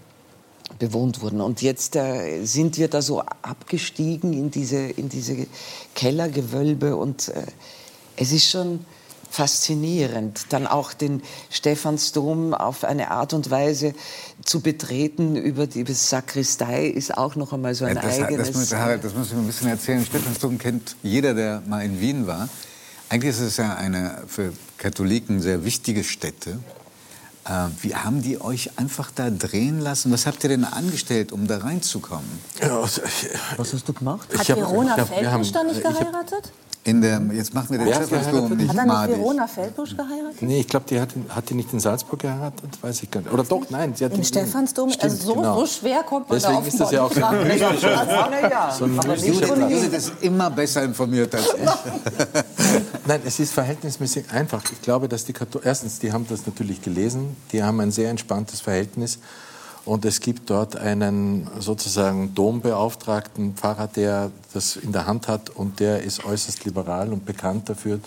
bewohnt 0.79 1.23
wurden. 1.23 1.41
Und 1.41 1.63
jetzt 1.63 1.97
äh, 1.97 2.45
sind 2.45 2.79
wir 2.79 2.89
da 2.89 3.03
so 3.03 3.21
abgestiegen 3.21 4.33
in 4.33 4.51
diese, 4.51 4.79
in 4.79 5.09
diese 5.09 5.47
Kellergewölbe 5.95 6.97
und 6.97 7.29
äh, 7.29 7.43
es 8.17 8.33
ist 8.33 8.49
schon 8.49 8.85
faszinierend, 9.31 10.47
dann 10.51 10.67
auch 10.67 10.95
den 10.95 11.23
Stephansdom 11.51 12.55
auf 12.55 12.85
eine 12.85 13.11
Art 13.11 13.35
und 13.35 13.51
Weise 13.51 13.95
zu 14.45 14.61
betreten 14.61 15.37
über 15.37 15.67
die 15.67 15.85
Sakristei 15.93 16.87
ist 16.87 17.17
auch 17.17 17.37
noch 17.37 17.53
einmal 17.53 17.75
so 17.75 17.85
ein 17.85 17.97
Ja, 17.97 18.03
das, 18.03 18.21
eigenes. 18.21 18.49
das, 18.49 18.57
muss, 18.57 18.75
Harald, 18.75 19.05
das 19.05 19.15
muss 19.15 19.27
ich 19.29 19.35
ein 19.35 19.47
bisschen 19.47 19.69
erzählen. 19.69 20.05
Stephansdom 20.07 20.59
kennt 20.59 20.97
jeder, 21.03 21.35
der 21.35 21.63
mal 21.67 21.85
in 21.85 22.01
Wien 22.01 22.27
war. 22.27 22.49
Eigentlich 23.09 23.31
ist 23.31 23.41
es 23.41 23.57
ja 23.59 23.75
eine 23.75 24.23
für 24.27 24.53
Katholiken 24.79 25.41
sehr 25.41 25.65
wichtige 25.65 26.03
Stätte. 26.03 26.59
Äh, 27.49 27.69
wie 27.83 27.95
haben 27.95 28.23
die 28.23 28.41
euch 28.41 28.71
einfach 28.77 29.11
da 29.15 29.31
drehen 29.31 29.81
lassen? 29.81 30.11
Was 30.13 30.27
habt 30.27 30.43
ihr 30.43 30.49
denn 30.49 30.65
angestellt, 30.65 31.31
um 31.31 31.47
da 31.47 31.59
reinzukommen? 31.59 32.27
Ja, 32.61 32.81
also, 32.81 33.03
ich, 33.05 33.29
Was 33.57 33.73
hast 33.73 33.89
du 33.89 33.93
gemacht? 33.93 34.29
Hat 34.37 34.49
Verona 34.49 34.97
dann 34.97 35.67
nicht 35.69 35.79
ich 35.79 35.85
hab- 35.85 35.99
geheiratet? 35.99 36.53
In 36.87 37.01
der, 37.01 37.21
jetzt 37.33 37.53
machen 37.53 37.71
wir 37.71 37.79
den 37.79 37.89
geheiratet? 37.89 38.57
nicht 38.57 38.69
Hat 38.69 38.77
dann 38.77 39.09
nicht. 39.09 39.19
Verona 39.19 39.49
Feldbusch 39.49 39.97
geheiratet? 39.97 40.41
nee, 40.41 40.61
ich 40.61 40.69
glaube, 40.69 40.87
die 40.89 41.01
hat, 41.01 41.09
hat 41.31 41.51
die 41.51 41.55
nicht 41.55 41.73
in 41.73 41.81
Salzburg 41.81 42.21
geheiratet? 42.21 42.79
Weiß 42.81 43.03
ich 43.03 43.11
gar 43.11 43.23
nicht. 43.23 43.33
Oder 43.33 43.43
doch, 43.43 43.69
nein. 43.71 43.93
Sie 43.97 44.05
hat 44.05 44.13
in- 44.15 44.23
Stephansdom? 44.23 44.91
Stimmt, 44.91 45.03
also 45.03 45.27
so, 45.27 45.35
genau. 45.35 45.59
so 45.59 45.67
schwer 45.67 46.05
kommt 46.05 46.29
man 46.29 46.39
Deswegen 46.39 46.61
da 46.61 46.67
ist 46.69 46.79
das 46.81 46.91
ja 46.93 47.03
auch 47.03 47.13
so 47.13 47.25
ein 47.25 47.33
So 48.79 48.85
ein 48.85 49.69
Judith 49.69 49.93
ist 49.93 50.13
immer 50.21 50.49
besser 50.49 50.85
informiert 50.85 51.35
als 51.35 51.47
ich. 51.55 51.69
Nein, 53.07 53.21
es 53.25 53.41
ist 53.41 53.53
verhältnismäßig 53.53 54.31
einfach. 54.31 54.63
Ich 54.71 54.81
glaube, 54.81 55.09
dass 55.09 55.25
die 55.25 55.33
Katholiken, 55.33 55.69
erstens, 55.69 55.99
die 55.99 56.13
haben 56.13 56.27
das 56.29 56.47
natürlich 56.47 56.83
gelesen, 56.83 57.37
die 57.51 57.65
haben 57.65 57.81
ein 57.81 57.91
sehr 57.91 58.11
entspanntes 58.11 58.61
Verhältnis. 58.61 59.19
Und 59.87 60.05
es 60.05 60.19
gibt 60.19 60.51
dort 60.51 60.77
einen 60.77 61.49
sozusagen 61.61 62.35
Dombeauftragten 62.35 63.55
Pfarrer, 63.55 63.87
der 63.87 64.33
das 64.53 64.75
in 64.75 64.91
der 64.91 65.07
Hand 65.07 65.29
hat 65.29 65.49
und 65.49 65.79
der 65.79 66.03
ist 66.03 66.25
äußerst 66.25 66.65
liberal 66.65 67.13
und 67.13 67.25
bekannt 67.25 67.69
dafür, 67.69 68.01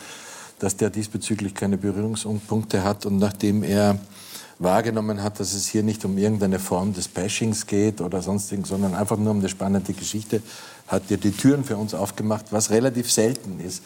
dass 0.60 0.76
der 0.76 0.90
diesbezüglich 0.90 1.56
keine 1.56 1.78
Berührungspunkte 1.78 2.84
hat. 2.84 3.06
Und 3.06 3.18
nachdem 3.18 3.64
er 3.64 3.98
wahrgenommen 4.60 5.24
hat, 5.24 5.40
dass 5.40 5.54
es 5.54 5.68
hier 5.68 5.82
nicht 5.82 6.04
um 6.04 6.18
irgendeine 6.18 6.60
Form 6.60 6.94
des 6.94 7.08
Bashings 7.08 7.66
geht 7.66 8.02
oder 8.02 8.22
sonstigen, 8.22 8.66
sondern 8.66 8.94
einfach 8.94 9.16
nur 9.16 9.32
um 9.32 9.40
eine 9.40 9.48
spannende 9.48 9.94
Geschichte, 9.94 10.42
hat 10.88 11.04
er 11.10 11.16
die 11.16 11.32
Türen 11.32 11.64
für 11.64 11.78
uns 11.78 11.94
aufgemacht, 11.94 12.48
was 12.52 12.72
relativ 12.72 13.10
selten 13.10 13.62
ist, 13.62 13.84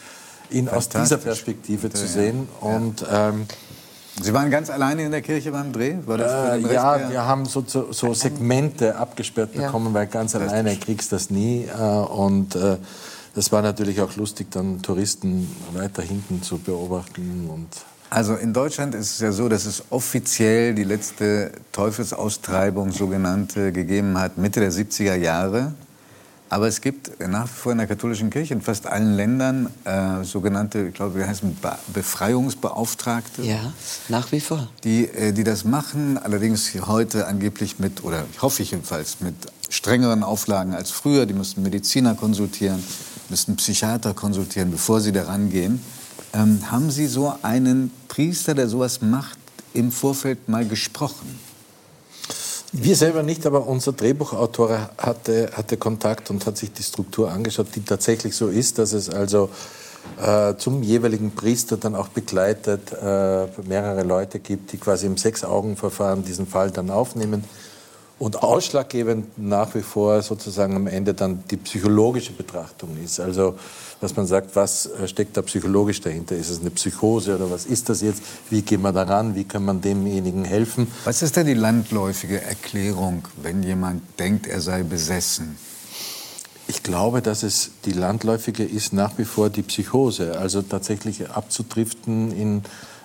ihn 0.49 0.67
aus 0.67 0.89
dieser. 0.89 1.17
Perspektive 1.17 1.91
zu 1.91 2.07
sehen. 2.07 2.47
Und 2.59 3.05
ähm, 3.07 3.45
Sie 4.21 4.33
waren 4.33 4.51
ganz 4.51 4.69
alleine 4.69 5.03
in 5.03 5.11
der 5.11 5.21
Kirche 5.21 5.51
beim 5.51 5.71
Dreh? 5.71 5.95
War 6.05 6.17
das 6.17 6.31
für 6.31 6.67
äh, 6.69 6.73
ja, 6.73 7.09
wir 7.09 7.25
haben 7.25 7.45
so, 7.45 7.63
so, 7.65 7.91
so 7.91 8.13
Segmente 8.13 8.95
abgesperrt 8.95 9.55
Ja. 9.55 9.65
bekommen, 9.65 9.93
weil 9.93 10.07
ganz 10.07 10.35
alleine 10.35 10.75
kriegst 10.77 11.11
du 11.11 11.15
das 11.15 11.29
nie. 11.29 11.65
Äh, 11.65 11.81
und 11.81 12.55
äh, 12.55 12.77
das 13.35 13.51
war 13.51 13.61
natürlich 13.63 14.01
auch 14.01 14.15
lustig, 14.15 14.51
dann 14.51 14.81
Touristen 14.83 15.49
weiter 15.73 16.03
hinten 16.03 16.43
zu 16.43 16.59
beobachten. 16.59 17.49
Und 17.51 17.67
Also 18.11 18.35
in 18.35 18.53
Deutschland 18.53 18.93
ist 18.93 19.13
es 19.13 19.19
ja 19.19 19.31
so, 19.31 19.49
dass 19.49 19.65
es 19.65 19.83
offiziell 19.89 20.75
die 20.75 20.83
letzte 20.83 21.51
Teufelsaustreibung 21.71 22.91
sogenannte 22.91 23.71
gegeben 23.71 24.19
hat, 24.19 24.37
Mitte 24.37 24.59
der 24.59 24.71
70er 24.71 25.15
Jahre. 25.15 25.73
Aber 26.53 26.67
es 26.67 26.81
gibt 26.81 27.19
nach 27.19 27.45
wie 27.45 27.59
vor 27.61 27.71
in 27.71 27.79
der 27.79 27.87
katholischen 27.87 28.29
Kirche 28.29 28.53
in 28.53 28.61
fast 28.61 28.85
allen 28.85 29.15
Ländern 29.15 29.71
äh, 29.85 30.23
sogenannte, 30.23 30.89
ich 30.89 30.93
glaube, 30.93 31.15
wir 31.15 31.27
heißen 31.27 31.55
Be 31.55 31.75
Befreiungsbeauftragte. 31.91 33.41
Ja, 33.41 33.73
nach 34.07 34.31
wie 34.31 34.39
vor. 34.39 34.69
die, 34.83 35.07
äh, 35.07 35.33
die 35.33 35.43
das 35.43 35.65
machen, 35.65 36.19
allerdings 36.19 36.71
heute 36.85 37.25
angeblich 37.25 37.79
mit, 37.79 38.03
oder 38.03 38.25
ich 38.31 38.39
hoffe 38.43 38.61
ich 38.61 38.69
jedenfalls, 38.69 39.19
mit 39.19 39.33
strengeren 39.67 40.21
Auflagen 40.21 40.75
als 40.75 40.91
früher. 40.91 41.25
Die 41.25 41.33
müssen 41.33 41.63
Mediziner 41.63 42.13
konsultieren, 42.13 42.83
müssen 43.29 43.55
Psychiater 43.55 44.13
konsultieren, 44.13 44.69
bevor 44.69 45.01
sie 45.01 45.11
daran 45.11 45.49
gehen. 45.49 45.81
Ähm, 46.33 46.59
haben 46.69 46.91
Sie 46.91 47.07
so 47.07 47.33
einen 47.41 47.89
Priester, 48.07 48.53
der 48.53 48.69
sowas 48.69 49.01
macht, 49.01 49.39
im 49.73 49.91
Vorfeld 49.91 50.47
mal 50.47 50.67
gesprochen? 50.67 51.39
Wir 52.75 52.95
selber 52.95 53.21
nicht, 53.21 53.45
aber 53.45 53.67
unser 53.67 53.93
Drehbuchautor 53.93 54.89
hatte, 54.97 55.51
hatte 55.53 55.77
Kontakt 55.77 56.31
und 56.31 56.43
hat 56.47 56.57
sich 56.57 56.73
die 56.73 56.81
Struktur 56.81 57.31
angeschaut, 57.31 57.67
die 57.75 57.83
tatsächlich 57.85 58.35
so 58.35 58.47
ist, 58.47 58.79
dass 58.79 58.93
es 58.93 59.11
also 59.11 59.51
äh, 60.19 60.55
zum 60.55 60.81
jeweiligen 60.81 61.35
Priester 61.35 61.77
dann 61.77 61.93
auch 61.93 62.07
begleitet 62.07 62.91
äh, 62.91 63.45
mehrere 63.67 64.01
Leute 64.01 64.39
gibt, 64.39 64.71
die 64.71 64.77
quasi 64.77 65.05
im 65.05 65.17
Sechs-Augen-Verfahren 65.17 66.25
diesen 66.25 66.47
Fall 66.47 66.71
dann 66.71 66.89
aufnehmen. 66.89 67.43
Und 68.23 68.41
ausschlaggebend 68.41 69.37
nach 69.37 69.75
wie 69.75 69.81
vor 69.81 70.21
sozusagen 70.21 70.77
am 70.77 70.87
Ende 70.87 71.13
dann 71.13 71.43
die 71.51 71.57
psychologische 71.57 72.31
Betrachtung 72.31 72.97
ist. 73.03 73.19
Also, 73.19 73.55
dass 73.99 74.15
man 74.15 74.25
sagt, 74.25 74.55
was 74.55 74.85
äh, 74.85 75.09
steckt 75.09 75.35
da 75.35 75.41
psychologisch 75.41 75.99
dahinter? 75.99 76.37
Ist 76.37 76.49
es 76.49 76.61
eine 76.61 76.69
Psychose 76.69 77.35
oder 77.35 77.51
was 77.51 77.65
ist 77.65 77.89
das 77.89 77.99
jetzt? 77.99 78.23
Wie 78.49 78.61
gehen 78.61 78.81
wir 78.81 78.93
daran? 78.93 79.35
Wie 79.35 79.43
kann 79.43 79.65
man 79.65 79.81
demjenigen 79.81 80.45
helfen? 80.45 80.87
Was 81.03 81.21
ist 81.21 81.35
denn 81.35 81.47
die 81.47 81.53
landläufige 81.53 82.41
Erklärung, 82.41 83.27
wenn 83.41 83.61
jemand 83.61 84.01
denkt, 84.17 84.47
er 84.47 84.61
sei 84.61 84.83
besessen? 84.83 85.57
Ich 86.69 86.81
glaube, 86.81 87.21
dass 87.21 87.43
es 87.43 87.71
die 87.83 87.91
landläufige 87.91 88.63
ist 88.63 88.93
nach 88.93 89.17
wie 89.17 89.25
vor 89.25 89.49
die 89.49 89.63
Psychose, 89.63 90.39
also 90.39 90.61
tatsächlich 90.61 91.29
abzudriften 91.29 92.31
in 92.31 92.61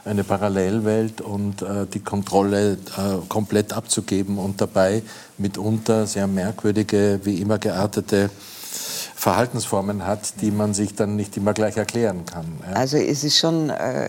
eine 0.09 0.25
Parallelwelt 0.25 1.21
und 1.21 1.63
äh, 1.63 1.87
die 1.87 2.01
Kontrolle 2.01 2.73
äh, 2.73 3.27
komplett 3.29 3.73
abzugeben 3.73 4.39
und 4.39 4.61
dabei 4.61 5.03
mitunter 5.37 6.07
sehr 6.07 6.27
merkwürdige, 6.27 7.21
wie 7.25 7.41
immer 7.41 7.59
geartete 7.59 8.31
Verhaltensformen 9.15 10.07
hat, 10.07 10.41
die 10.41 10.51
man 10.51 10.75
sich 10.75 10.95
dann 10.95 11.17
nicht 11.17 11.37
immer 11.37 11.53
gleich 11.53 11.77
erklären 11.77 12.25
kann. 12.25 12.47
Ja. 12.63 12.75
Also 12.75 12.97
es 12.97 13.25
ist 13.25 13.39
schon, 13.39 13.71
äh, 13.71 14.09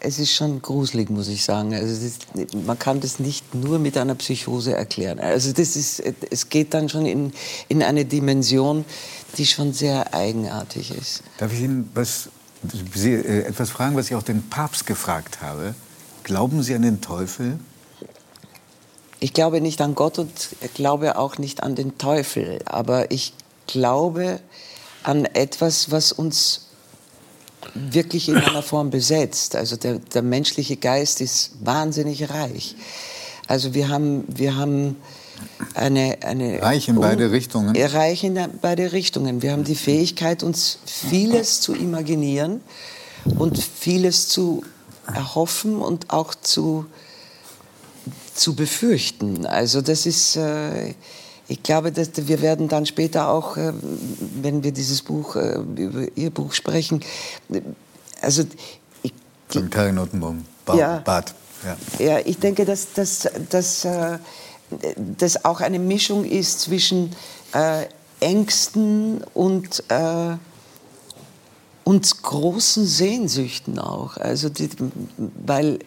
es 0.00 0.18
ist 0.18 0.32
schon 0.32 0.62
gruselig, 0.62 1.10
muss 1.10 1.28
ich 1.28 1.44
sagen. 1.44 1.74
Also 1.74 2.06
ist, 2.06 2.26
man 2.66 2.78
kann 2.78 3.00
das 3.00 3.18
nicht 3.18 3.54
nur 3.54 3.78
mit 3.78 3.96
einer 3.96 4.14
Psychose 4.14 4.74
erklären. 4.74 5.18
Also 5.18 5.52
das 5.52 5.76
ist, 5.76 6.02
es 6.30 6.48
geht 6.48 6.74
dann 6.74 6.88
schon 6.88 7.06
in, 7.06 7.32
in 7.68 7.82
eine 7.82 8.04
Dimension, 8.04 8.84
die 9.36 9.46
schon 9.46 9.72
sehr 9.72 10.12
eigenartig 10.14 10.90
ist. 10.90 11.22
Darf 11.38 11.52
ich 11.52 11.60
Ihnen 11.60 11.90
was, 11.94 12.28
Sie, 12.94 13.12
äh, 13.12 13.44
etwas 13.44 13.70
fragen, 13.70 13.96
was 13.96 14.06
ich 14.06 14.14
auch 14.14 14.22
den 14.22 14.48
Papst 14.48 14.86
gefragt 14.86 15.40
habe? 15.40 15.74
Glauben 16.24 16.62
Sie 16.62 16.74
an 16.74 16.82
den 16.82 17.00
Teufel? 17.00 17.58
Ich 19.18 19.32
glaube 19.32 19.60
nicht 19.60 19.80
an 19.80 19.94
Gott 19.94 20.18
und 20.18 20.30
glaube 20.74 21.18
auch 21.18 21.38
nicht 21.38 21.62
an 21.62 21.74
den 21.74 21.98
Teufel, 21.98 22.60
aber 22.64 23.10
ich 23.10 23.34
glaube 23.66 24.40
an 25.02 25.26
etwas, 25.26 25.90
was 25.90 26.12
uns 26.12 26.68
wirklich 27.74 28.28
in 28.28 28.36
einer 28.36 28.62
Form 28.62 28.90
besetzt. 28.90 29.56
Also 29.56 29.76
der, 29.76 29.98
der 29.98 30.22
menschliche 30.22 30.76
Geist 30.76 31.20
ist 31.20 31.52
wahnsinnig 31.60 32.30
reich. 32.30 32.76
Also 33.46 33.74
wir 33.74 33.88
haben, 33.88 34.24
wir 34.28 34.56
haben 34.56 34.96
eine, 35.74 36.18
eine 36.22 36.62
Reich 36.62 36.88
in 36.88 36.96
beide 36.96 37.30
Richtungen? 37.30 37.76
Reich 37.76 38.24
in 38.24 38.38
beide 38.60 38.92
Richtungen. 38.92 39.42
Wir 39.42 39.52
haben 39.52 39.64
die 39.64 39.74
Fähigkeit, 39.74 40.42
uns 40.42 40.78
vieles 40.84 41.60
zu 41.60 41.74
imaginieren 41.74 42.60
und 43.38 43.58
vieles 43.58 44.28
zu 44.28 44.62
erhoffen 45.06 45.80
und 45.80 46.10
auch 46.10 46.34
zu 46.34 46.86
zu 48.40 48.54
befürchten. 48.54 49.44
Also 49.44 49.82
das 49.82 50.06
ist, 50.06 50.36
äh, 50.36 50.94
ich 51.46 51.62
glaube, 51.62 51.92
dass 51.92 52.10
wir 52.14 52.40
werden 52.40 52.68
dann 52.68 52.86
später 52.86 53.28
auch, 53.28 53.56
äh, 53.58 53.72
wenn 54.40 54.64
wir 54.64 54.72
dieses 54.72 55.02
Buch, 55.02 55.36
äh, 55.36 55.58
über 55.76 56.06
Ihr 56.14 56.30
Buch 56.30 56.54
sprechen, 56.54 57.02
also 58.22 58.44
ich, 59.02 59.12
Von 59.48 59.68
Karin 59.68 59.98
Ottenbaum. 59.98 60.44
Ba 60.64 60.74
Ja. 60.74 60.98
Bad. 60.98 61.34
Ja. 61.64 61.76
ja, 62.04 62.18
ich 62.24 62.38
denke, 62.38 62.64
dass, 62.64 62.94
dass, 62.94 63.28
dass 63.50 63.86
das 65.18 65.44
auch 65.44 65.60
eine 65.60 65.78
Mischung 65.78 66.24
ist 66.24 66.60
zwischen 66.60 67.14
äh, 67.52 67.86
Ängsten 68.20 69.22
und, 69.34 69.82
äh, 69.88 70.36
und 71.84 72.22
großen 72.22 72.86
Sehnsüchten 72.86 73.78
auch. 73.78 74.16
Also 74.16 74.48
die, 74.48 74.68
weil 75.44 75.78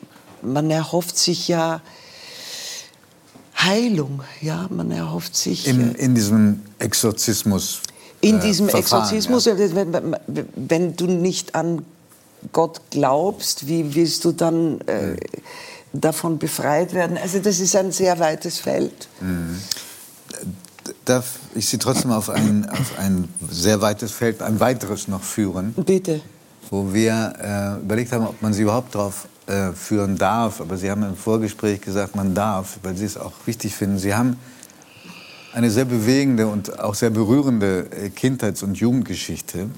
man 0.41 0.69
erhofft 0.69 1.17
sich 1.17 1.47
ja 1.47 1.81
Heilung, 3.57 4.23
ja, 4.41 4.67
man 4.69 4.91
erhofft 4.91 5.35
sich 5.35 5.67
In, 5.67 5.95
äh, 5.95 5.97
in 5.99 6.15
diesem 6.15 6.61
Exorzismus. 6.79 7.81
In 8.19 8.37
äh, 8.37 8.41
diesem 8.41 8.67
Verfahren, 8.67 9.03
Exorzismus, 9.03 9.45
ja. 9.45 9.57
wenn, 9.57 10.15
wenn 10.55 10.95
du 10.95 11.05
nicht 11.05 11.55
an 11.55 11.85
Gott 12.51 12.81
glaubst, 12.89 13.67
wie 13.67 13.95
willst 13.95 14.25
du 14.25 14.33
dann 14.33 14.81
äh, 14.81 15.15
davon 15.93 16.39
befreit 16.39 16.93
werden? 16.93 17.17
Also 17.17 17.39
das 17.39 17.59
ist 17.59 17.75
ein 17.75 17.91
sehr 17.91 18.19
weites 18.19 18.59
Feld. 18.59 19.07
Darf 21.05 21.39
ich 21.55 21.69
Sie 21.69 21.77
trotzdem 21.77 22.11
auf 22.11 22.29
ein, 22.29 22.67
auf 22.69 22.97
ein 22.99 23.29
sehr 23.49 23.81
weites 23.81 24.11
Feld, 24.11 24.41
ein 24.41 24.59
weiteres 24.59 25.07
noch 25.07 25.23
führen? 25.23 25.73
Bitte. 25.73 26.21
wo 26.69 26.93
wir 26.93 27.33
äh, 27.79 27.83
überlegt 27.83 28.11
haben, 28.11 28.25
ob 28.27 28.41
man 28.41 28.51
sie 28.53 28.63
überhaupt 28.63 28.95
darauf 28.95 29.27
äh, 29.45 29.71
führen 29.73 30.17
darf. 30.17 30.59
Aber 30.61 30.75
Sie 30.77 30.89
haben 30.89 31.03
im 31.03 31.15
Vorgespräch 31.15 31.81
gesagt, 31.81 32.15
man 32.15 32.33
darf, 32.33 32.79
weil 32.81 32.95
Sie 32.95 33.05
es 33.05 33.17
auch 33.17 33.33
wichtig 33.45 33.75
finden. 33.75 33.99
Sie 33.99 34.13
haben 34.15 34.37
eine 35.53 35.69
sehr 35.69 35.85
bewegende 35.85 36.47
und 36.47 36.79
auch 36.79 36.95
sehr 36.95 37.11
berührende 37.11 37.87
äh, 37.91 38.09
Kindheits- 38.09 38.63
und 38.63 38.75
Jugendgeschichte. 38.77 39.69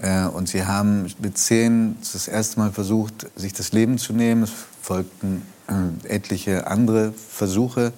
Äh, 0.00 0.24
und 0.24 0.48
Sie 0.48 0.64
haben 0.64 1.06
mit 1.20 1.38
zehn 1.38 1.96
das 2.12 2.26
erste 2.26 2.58
Mal 2.58 2.72
versucht, 2.72 3.26
sich 3.36 3.52
das 3.52 3.72
Leben 3.72 3.98
zu 3.98 4.12
nehmen. 4.12 4.42
Es 4.42 4.50
folgten 4.82 5.42
etliche 6.04 6.66
andere 6.66 7.12
Versuche, 7.12 7.92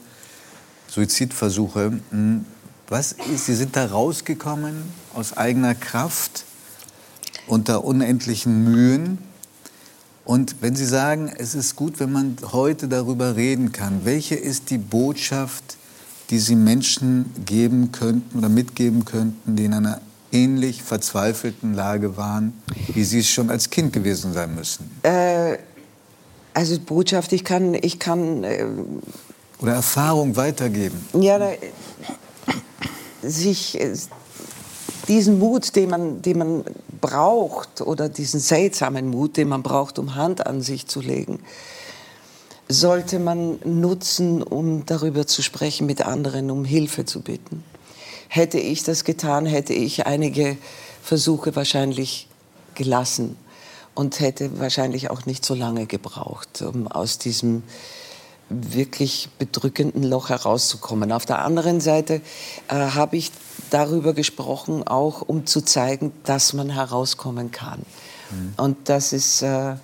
Suizidversuche. 0.89 2.01
Hm, 2.11 2.45
Was 2.89 3.13
ist, 3.13 3.47
Sie 3.47 3.55
sind 3.55 3.77
da 3.77 3.87
rausgekommen 3.87 4.83
aus 5.15 5.37
eigener 5.37 5.75
Kraft? 5.75 6.45
unter 7.47 7.85
unendlichen 7.85 8.65
Mühen. 8.65 9.19
Und 10.25 10.57
wenn 10.61 10.77
Sie 10.77 10.87
sagen, 10.87 11.31
es 11.37 11.55
ist 11.55 11.77
gut, 11.77 11.99
wenn 11.99 12.13
man 12.13 12.37
heute 12.53 12.89
darüber 12.89 13.37
reden 13.37 13.73
kann, 13.73 14.05
welche 14.05 14.37
ist 14.37 14.71
die 14.71 14.79
Botschaft, 14.79 15.77
die 16.31 16.39
Sie 16.39 16.55
Menschen 16.55 17.27
geben 17.45 17.91
könnten 17.91 18.39
oder 18.39 18.49
mitgeben 18.49 19.05
könnten, 19.05 19.57
die 19.57 19.65
in 19.65 19.75
einer 19.75 20.01
ähnlich 20.31 20.83
verzweifelten 20.83 21.75
Lage 21.75 22.17
waren, 22.17 22.53
wie 22.95 23.05
Sie 23.05 23.19
es 23.19 23.29
schon 23.29 23.51
als 23.51 23.69
Kind 23.69 23.93
gewesen 23.93 24.33
sein 24.33 24.55
müssen? 24.55 24.89
Äh, 25.03 25.59
also 26.55 26.79
Botschaft, 26.79 27.33
ich 27.33 27.45
kann, 27.45 27.75
ich 27.75 27.99
kann 27.99 28.45
äh, 28.45 28.67
Oder 29.61 29.75
Erfahrung 29.75 30.37
weitergeben? 30.37 31.05
ja, 31.15 31.39
da, 31.39 31.53
sich 33.23 33.81
äh, 33.81 33.95
diesen 35.09 35.39
Mut, 35.39 35.75
den 35.77 35.91
man, 35.91 36.23
den 36.23 36.39
man 36.39 36.65
braucht, 37.01 37.81
oder 37.81 38.09
diesen 38.09 38.41
seltsamen 38.41 39.09
Mut, 39.09 39.37
den 39.37 39.49
man 39.49 39.63
braucht, 39.63 39.99
um 39.99 40.15
Hand 40.15 40.47
an 40.47 40.61
sich 40.61 40.87
zu 40.87 41.01
legen, 41.01 41.41
sollte 42.69 43.19
man 43.19 43.59
nutzen, 43.65 44.43
um 44.43 44.87
darüber 44.87 45.27
zu 45.27 45.43
sprechen 45.43 45.87
mit 45.87 46.03
anderen, 46.03 46.51
um 46.51 46.65
Hilfe 46.65 47.05
zu 47.05 47.21
bitten. 47.21 47.65
Hätte 48.29 48.59
ich 48.59 48.83
das 48.83 49.05
getan, 49.05 49.45
hätte 49.45 49.75
ich 49.75 50.07
einige 50.07 50.57
Versuche 51.03 51.55
wahrscheinlich 51.55 52.29
gelassen 52.75 53.37
und 53.95 54.21
hätte 54.21 54.59
wahrscheinlich 54.59 55.11
auch 55.11 55.27
nicht 55.27 55.45
so 55.45 55.55
lange 55.55 55.87
gebraucht, 55.87 56.63
um 56.63 56.89
aus 56.89 57.19
diesem 57.19 57.63
wirklich 58.49 59.29
bedrückenden 59.39 60.03
Loch 60.03 60.29
herauszukommen. 60.29 61.13
Auf 61.13 61.25
der 61.27 61.45
anderen 61.45 61.81
Seite 61.81 62.21
äh, 62.69 62.75
habe 62.75 63.17
ich 63.17 63.33
darüber 63.71 64.13
gesprochen, 64.13 64.87
auch 64.87 65.23
um 65.23 65.47
zu 65.47 65.63
zeigen, 65.63 66.13
dass 66.25 66.53
man 66.53 66.71
herauskommen 66.71 67.51
kann. 67.51 67.83
Und 68.57 68.89
dass 68.89 69.13
es 69.13 69.43
äh, 69.43 69.75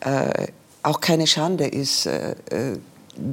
äh, 0.00 0.46
auch 0.82 1.00
keine 1.00 1.26
Schande 1.26 1.66
ist, 1.66 2.06
äh, 2.06 2.32
äh, 2.50 2.78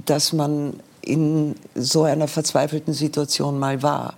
dass 0.05 0.31
man 0.31 0.79
in 1.01 1.55
so 1.73 2.03
einer 2.03 2.27
verzweifelten 2.27 2.93
Situation 2.93 3.59
mal 3.59 3.81
war. 3.81 4.13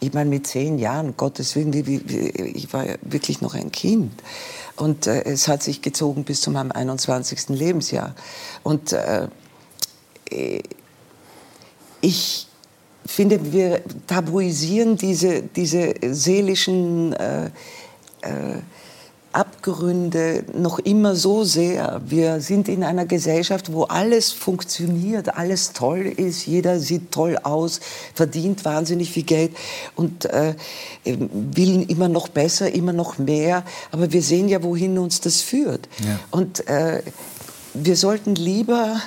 Ich 0.00 0.12
meine, 0.12 0.30
mit 0.30 0.46
zehn 0.46 0.78
Jahren, 0.78 1.16
Gottes 1.16 1.56
Willen, 1.56 1.72
ich 1.74 2.72
war 2.72 2.86
ja 2.86 2.94
wirklich 3.02 3.40
noch 3.40 3.54
ein 3.54 3.72
Kind. 3.72 4.12
Und 4.78 5.06
äh, 5.06 5.22
es 5.24 5.48
hat 5.48 5.62
sich 5.62 5.82
gezogen 5.82 6.24
bis 6.24 6.40
zu 6.40 6.50
meinem 6.50 6.72
21. 6.72 7.48
Lebensjahr. 7.50 8.14
Und 8.62 8.92
äh, 8.92 9.28
ich 12.00 12.46
finde, 13.06 13.52
wir 13.52 13.82
tabuisieren 14.06 14.96
diese, 14.96 15.42
diese 15.42 15.94
seelischen 16.02 17.12
äh, 17.14 17.46
äh, 18.22 18.60
Abgründe 19.38 20.42
noch 20.52 20.80
immer 20.80 21.14
so 21.14 21.44
sehr. 21.44 22.00
Wir 22.04 22.40
sind 22.40 22.68
in 22.68 22.82
einer 22.82 23.06
Gesellschaft, 23.06 23.72
wo 23.72 23.84
alles 23.84 24.32
funktioniert, 24.32 25.36
alles 25.36 25.72
toll 25.72 26.06
ist, 26.06 26.44
jeder 26.46 26.80
sieht 26.80 27.12
toll 27.12 27.38
aus, 27.40 27.78
verdient 28.14 28.64
wahnsinnig 28.64 29.12
viel 29.12 29.22
Geld 29.22 29.56
und 29.94 30.24
äh, 30.24 30.54
will 31.04 31.88
immer 31.88 32.08
noch 32.08 32.26
besser, 32.26 32.72
immer 32.72 32.92
noch 32.92 33.18
mehr. 33.18 33.64
Aber 33.92 34.12
wir 34.12 34.22
sehen 34.22 34.48
ja, 34.48 34.60
wohin 34.64 34.98
uns 34.98 35.20
das 35.20 35.40
führt. 35.40 35.88
Ja. 36.04 36.18
Und 36.32 36.66
äh, 36.66 37.02
wir 37.74 37.94
sollten 37.94 38.34
lieber 38.34 39.00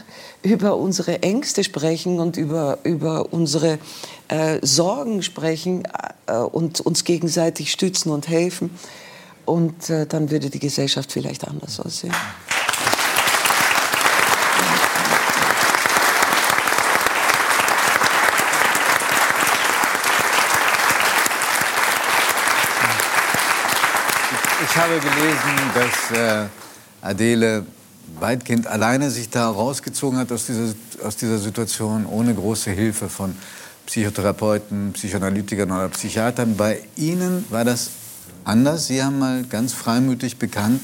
über 0.43 0.77
unsere 0.77 1.23
Ängste 1.23 1.65
sprechen 1.65 2.21
und 2.21 2.37
über, 2.37 2.77
über 2.83 3.33
unsere 3.33 3.79
äh, 4.29 4.59
Sorgen 4.61 5.23
sprechen 5.23 5.83
äh, 6.27 6.37
und 6.37 6.79
uns 6.79 7.03
gegenseitig 7.03 7.69
stützen 7.69 8.11
und 8.11 8.29
helfen. 8.29 8.69
Und 9.45 9.89
äh, 9.89 10.05
dann 10.05 10.29
würde 10.29 10.49
die 10.49 10.59
Gesellschaft 10.59 11.11
vielleicht 11.11 11.47
anders 11.47 11.79
aussehen. 11.79 12.13
Ich 24.63 24.77
habe 24.77 24.99
gelesen, 24.99 25.57
dass 25.73 26.17
äh, 26.17 26.47
Adele 27.01 27.65
weitgehend 28.19 28.67
alleine 28.67 29.09
sich 29.09 29.29
da 29.29 29.49
rausgezogen 29.49 30.17
hat 30.17 30.31
aus 30.31 30.45
dieser, 30.45 30.73
aus 31.03 31.17
dieser 31.17 31.39
Situation, 31.39 32.05
ohne 32.05 32.33
große 32.33 32.71
Hilfe 32.71 33.09
von 33.09 33.35
Psychotherapeuten, 33.85 34.93
Psychoanalytikern 34.93 35.71
oder 35.71 35.89
Psychiatern. 35.89 36.55
Bei 36.55 36.79
Ihnen 36.95 37.43
war 37.49 37.65
das 37.65 37.89
anders. 38.43 38.87
Sie 38.87 39.03
haben 39.03 39.19
mal 39.19 39.43
ganz 39.43 39.73
freimütig 39.73 40.37
bekannt, 40.37 40.81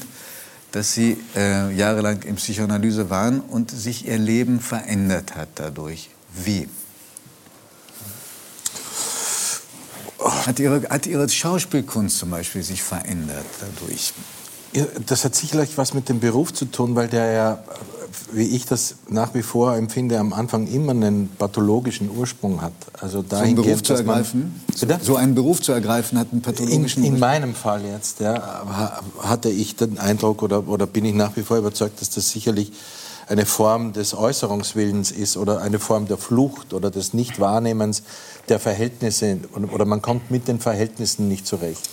dass 0.72 0.92
Sie 0.92 1.16
äh, 1.34 1.74
jahrelang 1.74 2.22
in 2.22 2.36
Psychoanalyse 2.36 3.10
waren 3.10 3.40
und 3.40 3.70
sich 3.70 4.06
Ihr 4.06 4.18
Leben 4.18 4.60
verändert 4.60 5.36
hat 5.36 5.48
dadurch. 5.56 6.10
Wie? 6.44 6.68
Hat 10.18 10.58
ihre, 10.58 10.82
hat 10.90 11.06
ihre 11.06 11.28
Schauspielkunst 11.28 12.18
zum 12.18 12.30
Beispiel 12.30 12.62
sich 12.62 12.82
verändert 12.82 13.46
dadurch? 13.60 14.12
Das 15.06 15.24
hat 15.24 15.34
sicherlich 15.34 15.78
was 15.78 15.94
mit 15.94 16.08
dem 16.08 16.20
Beruf 16.20 16.52
zu 16.52 16.66
tun, 16.66 16.94
weil 16.94 17.08
der 17.08 17.32
ja, 17.32 17.64
wie 18.32 18.44
ich 18.46 18.64
das 18.66 18.94
nach 19.08 19.34
wie 19.34 19.42
vor 19.42 19.74
empfinde, 19.76 20.18
am 20.18 20.32
Anfang 20.32 20.66
immer 20.66 20.92
einen 20.92 21.28
pathologischen 21.38 22.10
Ursprung 22.16 22.60
hat. 22.62 22.72
Also 23.00 23.24
So 23.28 23.36
einen 23.36 23.54
Beruf 23.54 23.82
zu 23.82 23.92
man- 23.94 24.00
ergreifen? 24.06 24.60
Bitte? 24.80 24.98
So 25.02 25.16
einen 25.16 25.34
Beruf 25.34 25.60
zu 25.62 25.72
ergreifen 25.72 26.18
hat 26.18 26.28
einen 26.32 26.38
In, 26.38 26.42
pathologischen 26.42 27.04
in 27.04 27.12
Ursprung. 27.14 27.20
meinem 27.20 27.54
Fall 27.54 27.84
jetzt 27.84 28.20
ja, 28.20 28.34
ha- 28.34 29.00
hatte 29.22 29.48
ich 29.50 29.76
den 29.76 29.98
Eindruck 29.98 30.42
oder, 30.42 30.66
oder 30.68 30.86
bin 30.86 31.04
ich 31.04 31.14
nach 31.14 31.36
wie 31.36 31.42
vor 31.42 31.56
überzeugt, 31.58 32.00
dass 32.00 32.10
das 32.10 32.30
sicherlich 32.30 32.72
eine 33.28 33.44
Form 33.44 33.92
des 33.92 34.14
Äußerungswillens 34.14 35.10
ist 35.10 35.36
oder 35.36 35.60
eine 35.60 35.78
Form 35.78 36.06
der 36.08 36.16
Flucht 36.16 36.72
oder 36.72 36.90
des 36.90 37.12
Nichtwahrnehmens 37.12 38.02
der 38.48 38.58
Verhältnisse 38.58 39.38
oder 39.72 39.84
man 39.84 40.00
kommt 40.00 40.30
mit 40.30 40.48
den 40.48 40.60
Verhältnissen 40.60 41.28
nicht 41.28 41.46
zurecht. 41.46 41.90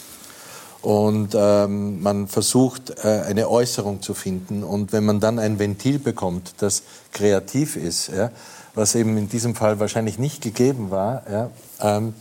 Und 0.86 1.30
ähm, 1.34 2.04
man 2.04 2.28
versucht, 2.28 2.91
äh, 3.04 3.24
eine 3.28 3.50
Äußerung 3.50 4.04
zu 4.04 4.13
finden. 4.13 4.63
Und 4.63 4.93
wenn 4.93 5.04
man 5.04 5.19
dann 5.19 5.39
ein 5.39 5.58
Ventil 5.58 5.98
bekommt, 5.98 6.54
das 6.60 6.84
kreativ 7.12 7.76
ist, 7.76 8.10
ja, 8.10 8.30
was 8.76 8.93
eben 8.93 9.17
in 9.17 9.28
diesem 9.28 9.56
Fall 9.56 9.80
wahrscheinlich 9.80 10.19
nicht 10.19 10.43
gegeben 10.43 10.91
war, 10.91 11.24
ja, 11.28 11.50
ähm, 11.82 12.14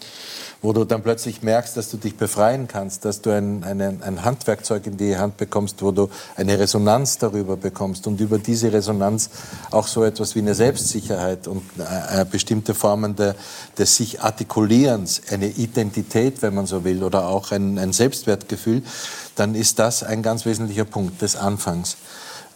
wo 0.64 0.72
du 0.72 0.84
dann 0.84 1.02
plötzlich 1.02 1.42
merkst, 1.42 1.76
dass 1.76 1.90
du 1.90 1.98
dich 1.98 2.16
befreien 2.16 2.68
kannst, 2.68 3.04
dass 3.04 3.20
du 3.20 3.28
ein, 3.30 3.62
eine, 3.64 3.98
ein 4.00 4.24
Handwerkzeug 4.24 4.86
in 4.86 4.96
die 4.96 5.18
Hand 5.18 5.36
bekommst, 5.36 5.82
wo 5.82 5.92
du 5.92 6.08
eine 6.36 6.58
Resonanz 6.58 7.18
darüber 7.18 7.58
bekommst 7.58 8.06
und 8.06 8.18
über 8.18 8.38
diese 8.38 8.72
Resonanz 8.72 9.28
auch 9.70 9.86
so 9.86 10.04
etwas 10.04 10.34
wie 10.34 10.38
eine 10.38 10.54
Selbstsicherheit 10.54 11.48
und 11.48 11.62
äh, 11.78 12.22
äh, 12.22 12.24
bestimmte 12.24 12.72
Formen 12.72 13.14
der, 13.14 13.36
des 13.76 13.96
sich 13.96 14.22
Artikulierens, 14.22 15.20
eine 15.30 15.48
Identität, 15.48 16.40
wenn 16.40 16.54
man 16.54 16.64
so 16.64 16.82
will, 16.82 17.02
oder 17.02 17.28
auch 17.28 17.52
ein, 17.52 17.78
ein 17.78 17.92
Selbstwertgefühl, 17.92 18.82
dann 19.36 19.54
ist 19.54 19.78
das 19.78 20.02
ein 20.02 20.22
ganz 20.22 20.46
wesentlicher 20.46 20.86
Punkt 20.86 21.20
des 21.20 21.36
Anfangs. 21.36 21.98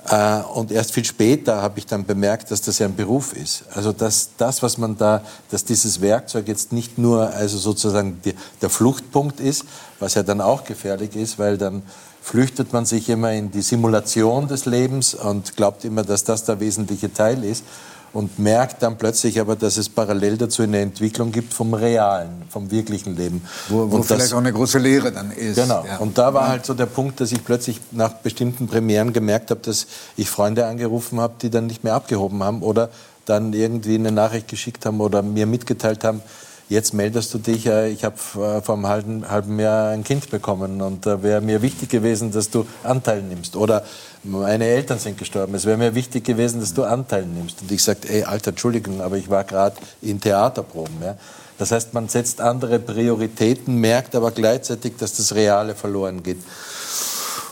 Äh, 0.08 0.40
Und 0.54 0.70
erst 0.70 0.92
viel 0.92 1.04
später 1.04 1.60
habe 1.60 1.78
ich 1.78 1.86
dann 1.86 2.04
bemerkt, 2.04 2.50
dass 2.50 2.60
das 2.60 2.78
ja 2.78 2.86
ein 2.86 2.96
Beruf 2.96 3.32
ist. 3.34 3.64
Also 3.74 3.92
dass 3.92 4.30
das, 4.36 4.62
was 4.62 4.78
man 4.78 4.96
da, 4.96 5.22
dass 5.50 5.64
dieses 5.64 6.00
Werkzeug 6.00 6.48
jetzt 6.48 6.72
nicht 6.72 6.98
nur 6.98 7.30
also 7.30 7.58
sozusagen 7.58 8.20
die, 8.24 8.34
der 8.62 8.70
Fluchtpunkt 8.70 9.40
ist, 9.40 9.64
was 9.98 10.14
ja 10.14 10.22
dann 10.22 10.40
auch 10.40 10.64
gefährlich 10.64 11.16
ist, 11.16 11.38
weil 11.38 11.58
dann 11.58 11.82
flüchtet 12.22 12.72
man 12.72 12.84
sich 12.84 13.08
immer 13.08 13.32
in 13.32 13.50
die 13.50 13.62
Simulation 13.62 14.48
des 14.48 14.66
Lebens 14.66 15.14
und 15.14 15.56
glaubt 15.56 15.84
immer, 15.84 16.02
dass 16.02 16.24
das 16.24 16.44
der 16.44 16.60
wesentliche 16.60 17.12
Teil 17.12 17.42
ist. 17.42 17.64
Und 18.12 18.38
merkt 18.38 18.82
dann 18.82 18.96
plötzlich 18.96 19.40
aber, 19.40 19.56
dass 19.56 19.76
es 19.76 19.88
parallel 19.88 20.36
dazu 20.36 20.62
eine 20.62 20.80
Entwicklung 20.80 21.32
gibt 21.32 21.52
vom 21.52 21.74
realen, 21.74 22.42
vom 22.48 22.70
wirklichen 22.70 23.16
Leben. 23.16 23.42
Wo, 23.68 23.90
wo 23.90 23.96
und 23.96 24.04
vielleicht 24.04 24.24
das, 24.24 24.32
auch 24.32 24.38
eine 24.38 24.52
große 24.52 24.78
Lehre 24.78 25.12
dann 25.12 25.30
ist. 25.30 25.56
Genau. 25.56 25.84
Ja. 25.86 25.98
Und 25.98 26.18
da 26.18 26.32
war 26.32 26.48
halt 26.48 26.64
so 26.66 26.74
der 26.74 26.86
Punkt, 26.86 27.20
dass 27.20 27.32
ich 27.32 27.44
plötzlich 27.44 27.80
nach 27.90 28.14
bestimmten 28.14 28.66
Premieren 28.66 29.12
gemerkt 29.12 29.50
habe, 29.50 29.60
dass 29.60 29.86
ich 30.16 30.30
Freunde 30.30 30.66
angerufen 30.66 31.20
habe, 31.20 31.34
die 31.40 31.50
dann 31.50 31.66
nicht 31.66 31.84
mehr 31.84 31.94
abgehoben 31.94 32.42
haben 32.42 32.62
oder 32.62 32.90
dann 33.24 33.52
irgendwie 33.52 33.96
eine 33.96 34.12
Nachricht 34.12 34.48
geschickt 34.48 34.86
haben 34.86 35.00
oder 35.00 35.22
mir 35.22 35.46
mitgeteilt 35.46 36.02
haben, 36.02 36.22
jetzt 36.68 36.94
meldest 36.94 37.32
du 37.34 37.38
dich, 37.38 37.66
äh, 37.66 37.88
ich 37.88 38.04
habe 38.04 38.16
äh, 38.16 38.62
vor 38.62 38.74
einem 38.74 38.86
halben, 38.86 39.30
halben 39.30 39.58
Jahr 39.58 39.90
ein 39.90 40.04
Kind 40.04 40.30
bekommen 40.30 40.80
und 40.82 41.06
da 41.06 41.22
wäre 41.22 41.40
mir 41.40 41.62
wichtig 41.62 41.88
gewesen, 41.88 42.32
dass 42.32 42.50
du 42.50 42.66
Anteil 42.82 43.22
nimmst. 43.22 43.56
Oder 43.56 43.84
meine 44.24 44.66
Eltern 44.66 44.98
sind 44.98 45.18
gestorben, 45.18 45.54
es 45.54 45.64
wäre 45.64 45.76
mir 45.76 45.94
wichtig 45.94 46.24
gewesen, 46.24 46.60
dass 46.60 46.74
du 46.74 46.84
Anteil 46.84 47.24
nimmst. 47.24 47.62
Und 47.62 47.72
ich 47.72 47.82
sagte, 47.82 48.08
ey, 48.08 48.24
Alter, 48.24 48.50
Entschuldigung, 48.50 49.00
aber 49.00 49.16
ich 49.16 49.30
war 49.30 49.44
gerade 49.44 49.76
in 50.02 50.20
Theaterproben. 50.20 50.96
Ja? 51.02 51.16
Das 51.58 51.72
heißt, 51.72 51.94
man 51.94 52.08
setzt 52.08 52.40
andere 52.40 52.78
Prioritäten, 52.78 53.76
merkt 53.76 54.14
aber 54.14 54.30
gleichzeitig, 54.30 54.94
dass 54.96 55.14
das 55.16 55.34
Reale 55.34 55.74
verloren 55.74 56.22
geht. 56.22 56.38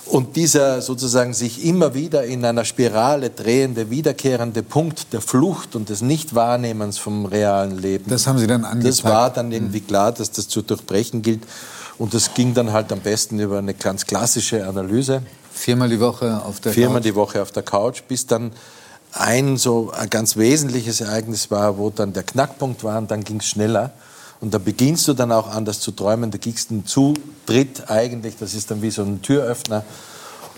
Und 0.07 0.37
dieser 0.37 0.83
sozusagen 0.83 1.35
sich 1.35 1.65
immer 1.65 1.95
wieder 1.95 2.25
in 2.25 2.45
einer 2.45 2.65
Spirale 2.65 3.31
drehende, 3.31 3.91
wiederkehrende 3.91 4.63
Punkt 4.63 5.13
der 5.13 5.21
Flucht 5.21 5.75
und 5.75 5.89
des 5.89 6.01
Nichtwahrnehmens 6.01 6.99
vom 6.99 7.27
realen 7.27 7.77
Leben. 7.77 8.05
Das 8.09 8.27
haben 8.27 8.39
Sie 8.39 8.47
dann 8.47 8.65
angepackt. 8.65 8.87
Das 8.87 9.05
war 9.05 9.31
dann 9.31 9.51
irgendwie 9.51 9.81
klar, 9.81 10.13
dass 10.13 10.31
das 10.31 10.47
zu 10.49 10.63
durchbrechen 10.63 11.23
gilt. 11.23 11.43
Und 11.99 12.15
das 12.15 12.35
ging 12.35 12.55
dann 12.55 12.73
halt 12.73 12.93
am 12.93 13.01
besten 13.01 13.41
über 13.41 13.59
eine 13.59 13.75
ganz 13.75 14.07
klassische 14.07 14.67
Analyse. 14.67 15.23
Viermal 15.53 15.89
die 15.89 15.99
Woche 15.99 16.43
auf 16.45 16.61
der 16.61 16.73
Viermal 16.73 16.97
Couch. 16.97 17.05
die 17.05 17.15
Woche 17.15 17.43
auf 17.43 17.51
der 17.51 17.63
Couch, 17.63 18.03
bis 18.07 18.27
dann 18.27 18.53
ein 19.13 19.57
so 19.57 19.91
ein 19.93 20.11
ganz 20.11 20.37
wesentliches 20.37 21.01
Ereignis 21.01 21.51
war, 21.51 21.79
wo 21.79 21.91
dann 21.91 22.13
der 22.13 22.23
Knackpunkt 22.23 22.85
war 22.85 22.99
und 22.99 23.11
dann 23.11 23.25
ging 23.25 23.41
es 23.41 23.47
schneller. 23.47 23.93
Und 24.41 24.53
da 24.53 24.59
beginnst 24.59 25.09
du 25.09 25.15
dann 25.15 25.33
auch 25.33 25.49
anders 25.49 25.81
zu 25.81 25.93
träumen. 25.93 26.31
Da 26.31 26.39
gibst 26.39 26.71
einen 26.71 26.87
Zutritt 26.87 27.91
eigentlich, 27.91 28.37
das 28.39 28.55
ist 28.55 28.71
dann 28.71 28.83
wie 28.83 28.91
so 28.91 29.03
ein 29.03 29.23
Türöffner. 29.23 29.85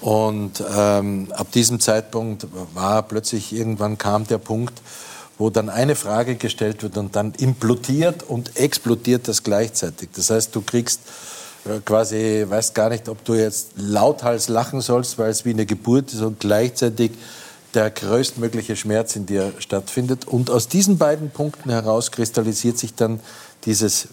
Und 0.01 0.63
ähm, 0.77 1.29
ab 1.33 1.51
diesem 1.53 1.81
Zeitpunkt 1.81 2.47
war 2.75 3.03
plötzlich, 3.03 3.53
irgendwann 3.53 3.99
kam 3.99 4.27
der 4.27 4.39
Punkt, 4.39 4.81
wo 5.39 5.51
dann 5.51 5.69
eine 5.69 5.95
Frage 5.95 6.37
gestellt 6.37 6.83
wird 6.83 6.97
und 6.97 7.17
dann 7.17 7.33
implodiert 7.39 8.23
und 8.25 8.57
explodiert 8.57 9.29
das 9.29 9.43
gleichzeitig. 9.43 10.11
Das 10.15 10.31
heißt, 10.31 10.55
du 10.55 10.63
kriegst 10.63 11.01
äh, 11.65 11.81
quasi, 11.85 12.45
weißt 12.49 12.75
gar 12.75 12.91
nicht, 12.91 13.09
ob 13.09 13.25
du 13.25 13.35
jetzt 13.35 13.71
lauthals 13.77 14.49
lachen 14.49 14.81
sollst, 14.81 15.19
weil 15.19 15.31
es 15.31 15.45
wie 15.45 15.51
eine 15.51 15.67
Geburt 15.67 16.13
ist 16.13 16.23
und 16.23 16.41
gleichzeitig 16.41 17.13
der 17.75 17.91
größtmögliche 17.91 18.77
Schmerz 18.77 19.15
in 19.15 19.27
dir 19.27 19.53
stattfindet. 19.59 20.27
Und 20.27 20.51
aus 20.51 20.69
diesen 20.69 20.99
beiden 20.99 21.31
Punkten 21.31 21.71
heraus 21.71 22.11
kristallisiert 22.11 22.79
sich 22.79 22.95
dann 22.95 23.21
dieses, 23.65 24.09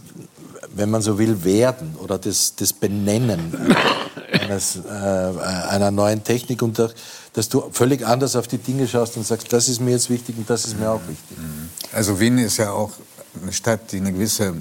wenn 0.76 0.90
man 0.90 1.02
so 1.02 1.18
will, 1.18 1.44
Werden 1.44 1.96
oder 2.02 2.18
das, 2.18 2.56
das 2.56 2.74
Benennen 2.74 3.56
eines, 4.32 4.78
äh, 4.78 4.90
einer 4.90 5.92
neuen 5.92 6.24
Technik 6.24 6.62
und 6.62 6.78
da- 6.80 6.90
dass 7.34 7.50
du 7.50 7.64
völlig 7.72 8.06
anders 8.08 8.36
auf 8.38 8.48
die 8.48 8.58
Dinge 8.58 8.88
schaust 8.88 9.18
und 9.18 9.26
sagst, 9.28 9.52
das 9.52 9.68
ist 9.68 9.82
mir 9.82 9.92
jetzt 9.92 10.10
wichtig 10.10 10.38
und 10.38 10.50
das 10.50 10.64
ist 10.66 10.80
mir 10.80 10.90
auch 10.90 11.02
wichtig. 11.08 11.38
Also 11.92 12.18
Wien 12.18 12.38
ist 12.38 12.56
ja 12.58 12.72
auch 12.72 12.92
eine 13.42 13.52
Stadt, 13.52 13.92
die 13.92 13.98
eine 13.98 14.14
gewisse 14.14 14.54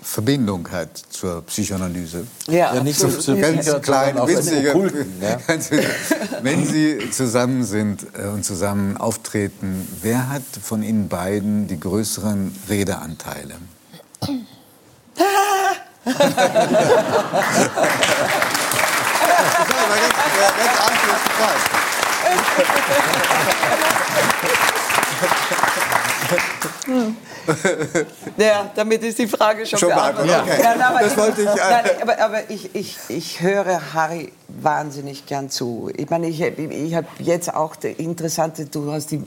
Verbindung 0.00 0.66
hat 0.70 1.02
zur 1.10 1.42
Psychoanalyse. 1.42 2.26
Ja, 2.46 2.74
Ja, 2.74 2.82
nicht 2.82 2.98
so, 2.98 3.10
so 3.10 3.36
Ganz 3.36 3.66
sicher, 3.66 3.78
klein, 3.80 4.16
sondern 4.16 4.22
auf 4.22 4.28
einen 4.28 4.38
winzige. 4.38 4.70
Okkulten, 4.74 5.12
ja. 5.20 5.38
Wenn 6.42 6.64
Sie 6.66 7.10
zusammen 7.10 7.64
sind 7.64 8.06
äh, 8.18 8.26
und 8.28 8.42
zusammen 8.44 8.96
auftreten, 8.96 9.86
wer 10.00 10.30
hat 10.30 10.42
von 10.62 10.82
Ihnen 10.82 11.08
beiden 11.08 11.68
die 11.68 11.78
größeren 11.80 12.54
Redeanteile? 12.70 13.54
Ja, 28.36 28.70
damit 28.74 29.02
ist 29.02 29.18
die 29.18 29.26
Frage 29.26 29.66
schon, 29.66 29.78
Schon 29.78 29.88
beantwortet. 29.90 30.40
okay. 30.42 30.60
Nein, 30.62 30.80
aber, 30.80 31.00
Das 31.00 31.16
wollte 31.16 31.42
ich, 31.42 31.48
äh, 31.48 31.56
Nein, 31.56 31.84
aber, 32.02 32.20
aber 32.20 32.50
ich, 32.50 32.74
ich, 32.74 32.96
ich 33.08 33.40
höre 33.40 33.92
Harry 33.92 34.32
wahnsinnig 34.48 35.26
gern 35.26 35.50
zu. 35.50 35.90
Ich 35.96 36.08
meine, 36.10 36.28
ich, 36.28 36.40
ich 36.40 36.94
habe 36.94 37.06
jetzt 37.18 37.54
auch 37.54 37.76
die 37.76 37.88
interessante, 37.88 38.66
du 38.66 38.92
hast 38.92 39.10
die, 39.10 39.22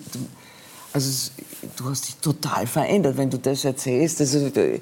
also 0.94 1.32
du 1.76 1.90
hast 1.90 2.08
dich 2.08 2.16
total 2.18 2.68
verändert, 2.68 3.18
wenn 3.18 3.30
du 3.30 3.38
das 3.38 3.66
erzählst. 3.66 4.22
Also, 4.22 4.38
äh, 4.48 4.80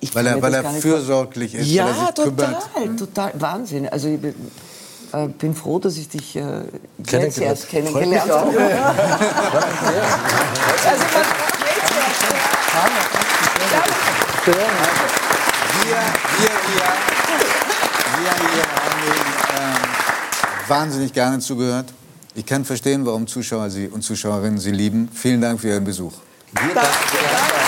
ich 0.00 0.14
Weil 0.14 0.24
kann 0.24 0.32
er, 0.32 0.36
mir 0.36 0.42
weil 0.42 0.54
er 0.54 0.62
gar 0.62 0.72
nicht 0.72 0.82
fürsorglich 0.82 1.54
ist, 1.54 1.68
ja, 1.68 1.84
weil 1.84 1.90
er 1.92 1.98
sich 2.06 2.14
total, 2.14 2.58
kümmert. 2.74 2.98
total, 2.98 3.32
Wahnsinn. 3.34 3.88
Also 3.88 4.08
ich 4.08 4.20
bin, 4.20 4.34
äh, 5.12 5.28
bin 5.28 5.54
froh, 5.54 5.78
dass 5.78 5.96
ich 5.96 6.08
dich 6.08 6.34
äh, 6.34 6.40
jetzt 6.40 7.08
Kennengelernt. 7.08 7.38
erst 7.38 7.68
kennengelernt 7.68 8.30
auch. 8.30 8.46
habe. 8.46 8.58
also 10.88 11.04
man, 11.14 11.24
jetzt 11.72 11.92
erst. 11.94 12.12
Wir, 14.44 14.54
wir, 14.54 16.50
wir, 16.66 16.82
wir 18.18 18.32
hier 18.32 18.64
haben 18.74 18.98
Ihnen 19.06 19.30
ähm, 19.60 20.68
wahnsinnig 20.68 21.12
gerne 21.12 21.38
zugehört. 21.38 21.92
Ich 22.34 22.46
kann 22.46 22.64
verstehen, 22.64 23.04
warum 23.04 23.26
Zuschauer 23.26 23.68
Sie 23.70 23.88
und 23.88 24.02
Zuschauerinnen 24.02 24.58
Sie 24.58 24.70
lieben. 24.70 25.08
Vielen 25.12 25.40
Dank 25.40 25.60
für 25.60 25.68
Ihren 25.68 25.84
Besuch. 25.84 26.14
Wir 26.52 26.74
danken- 26.74 27.61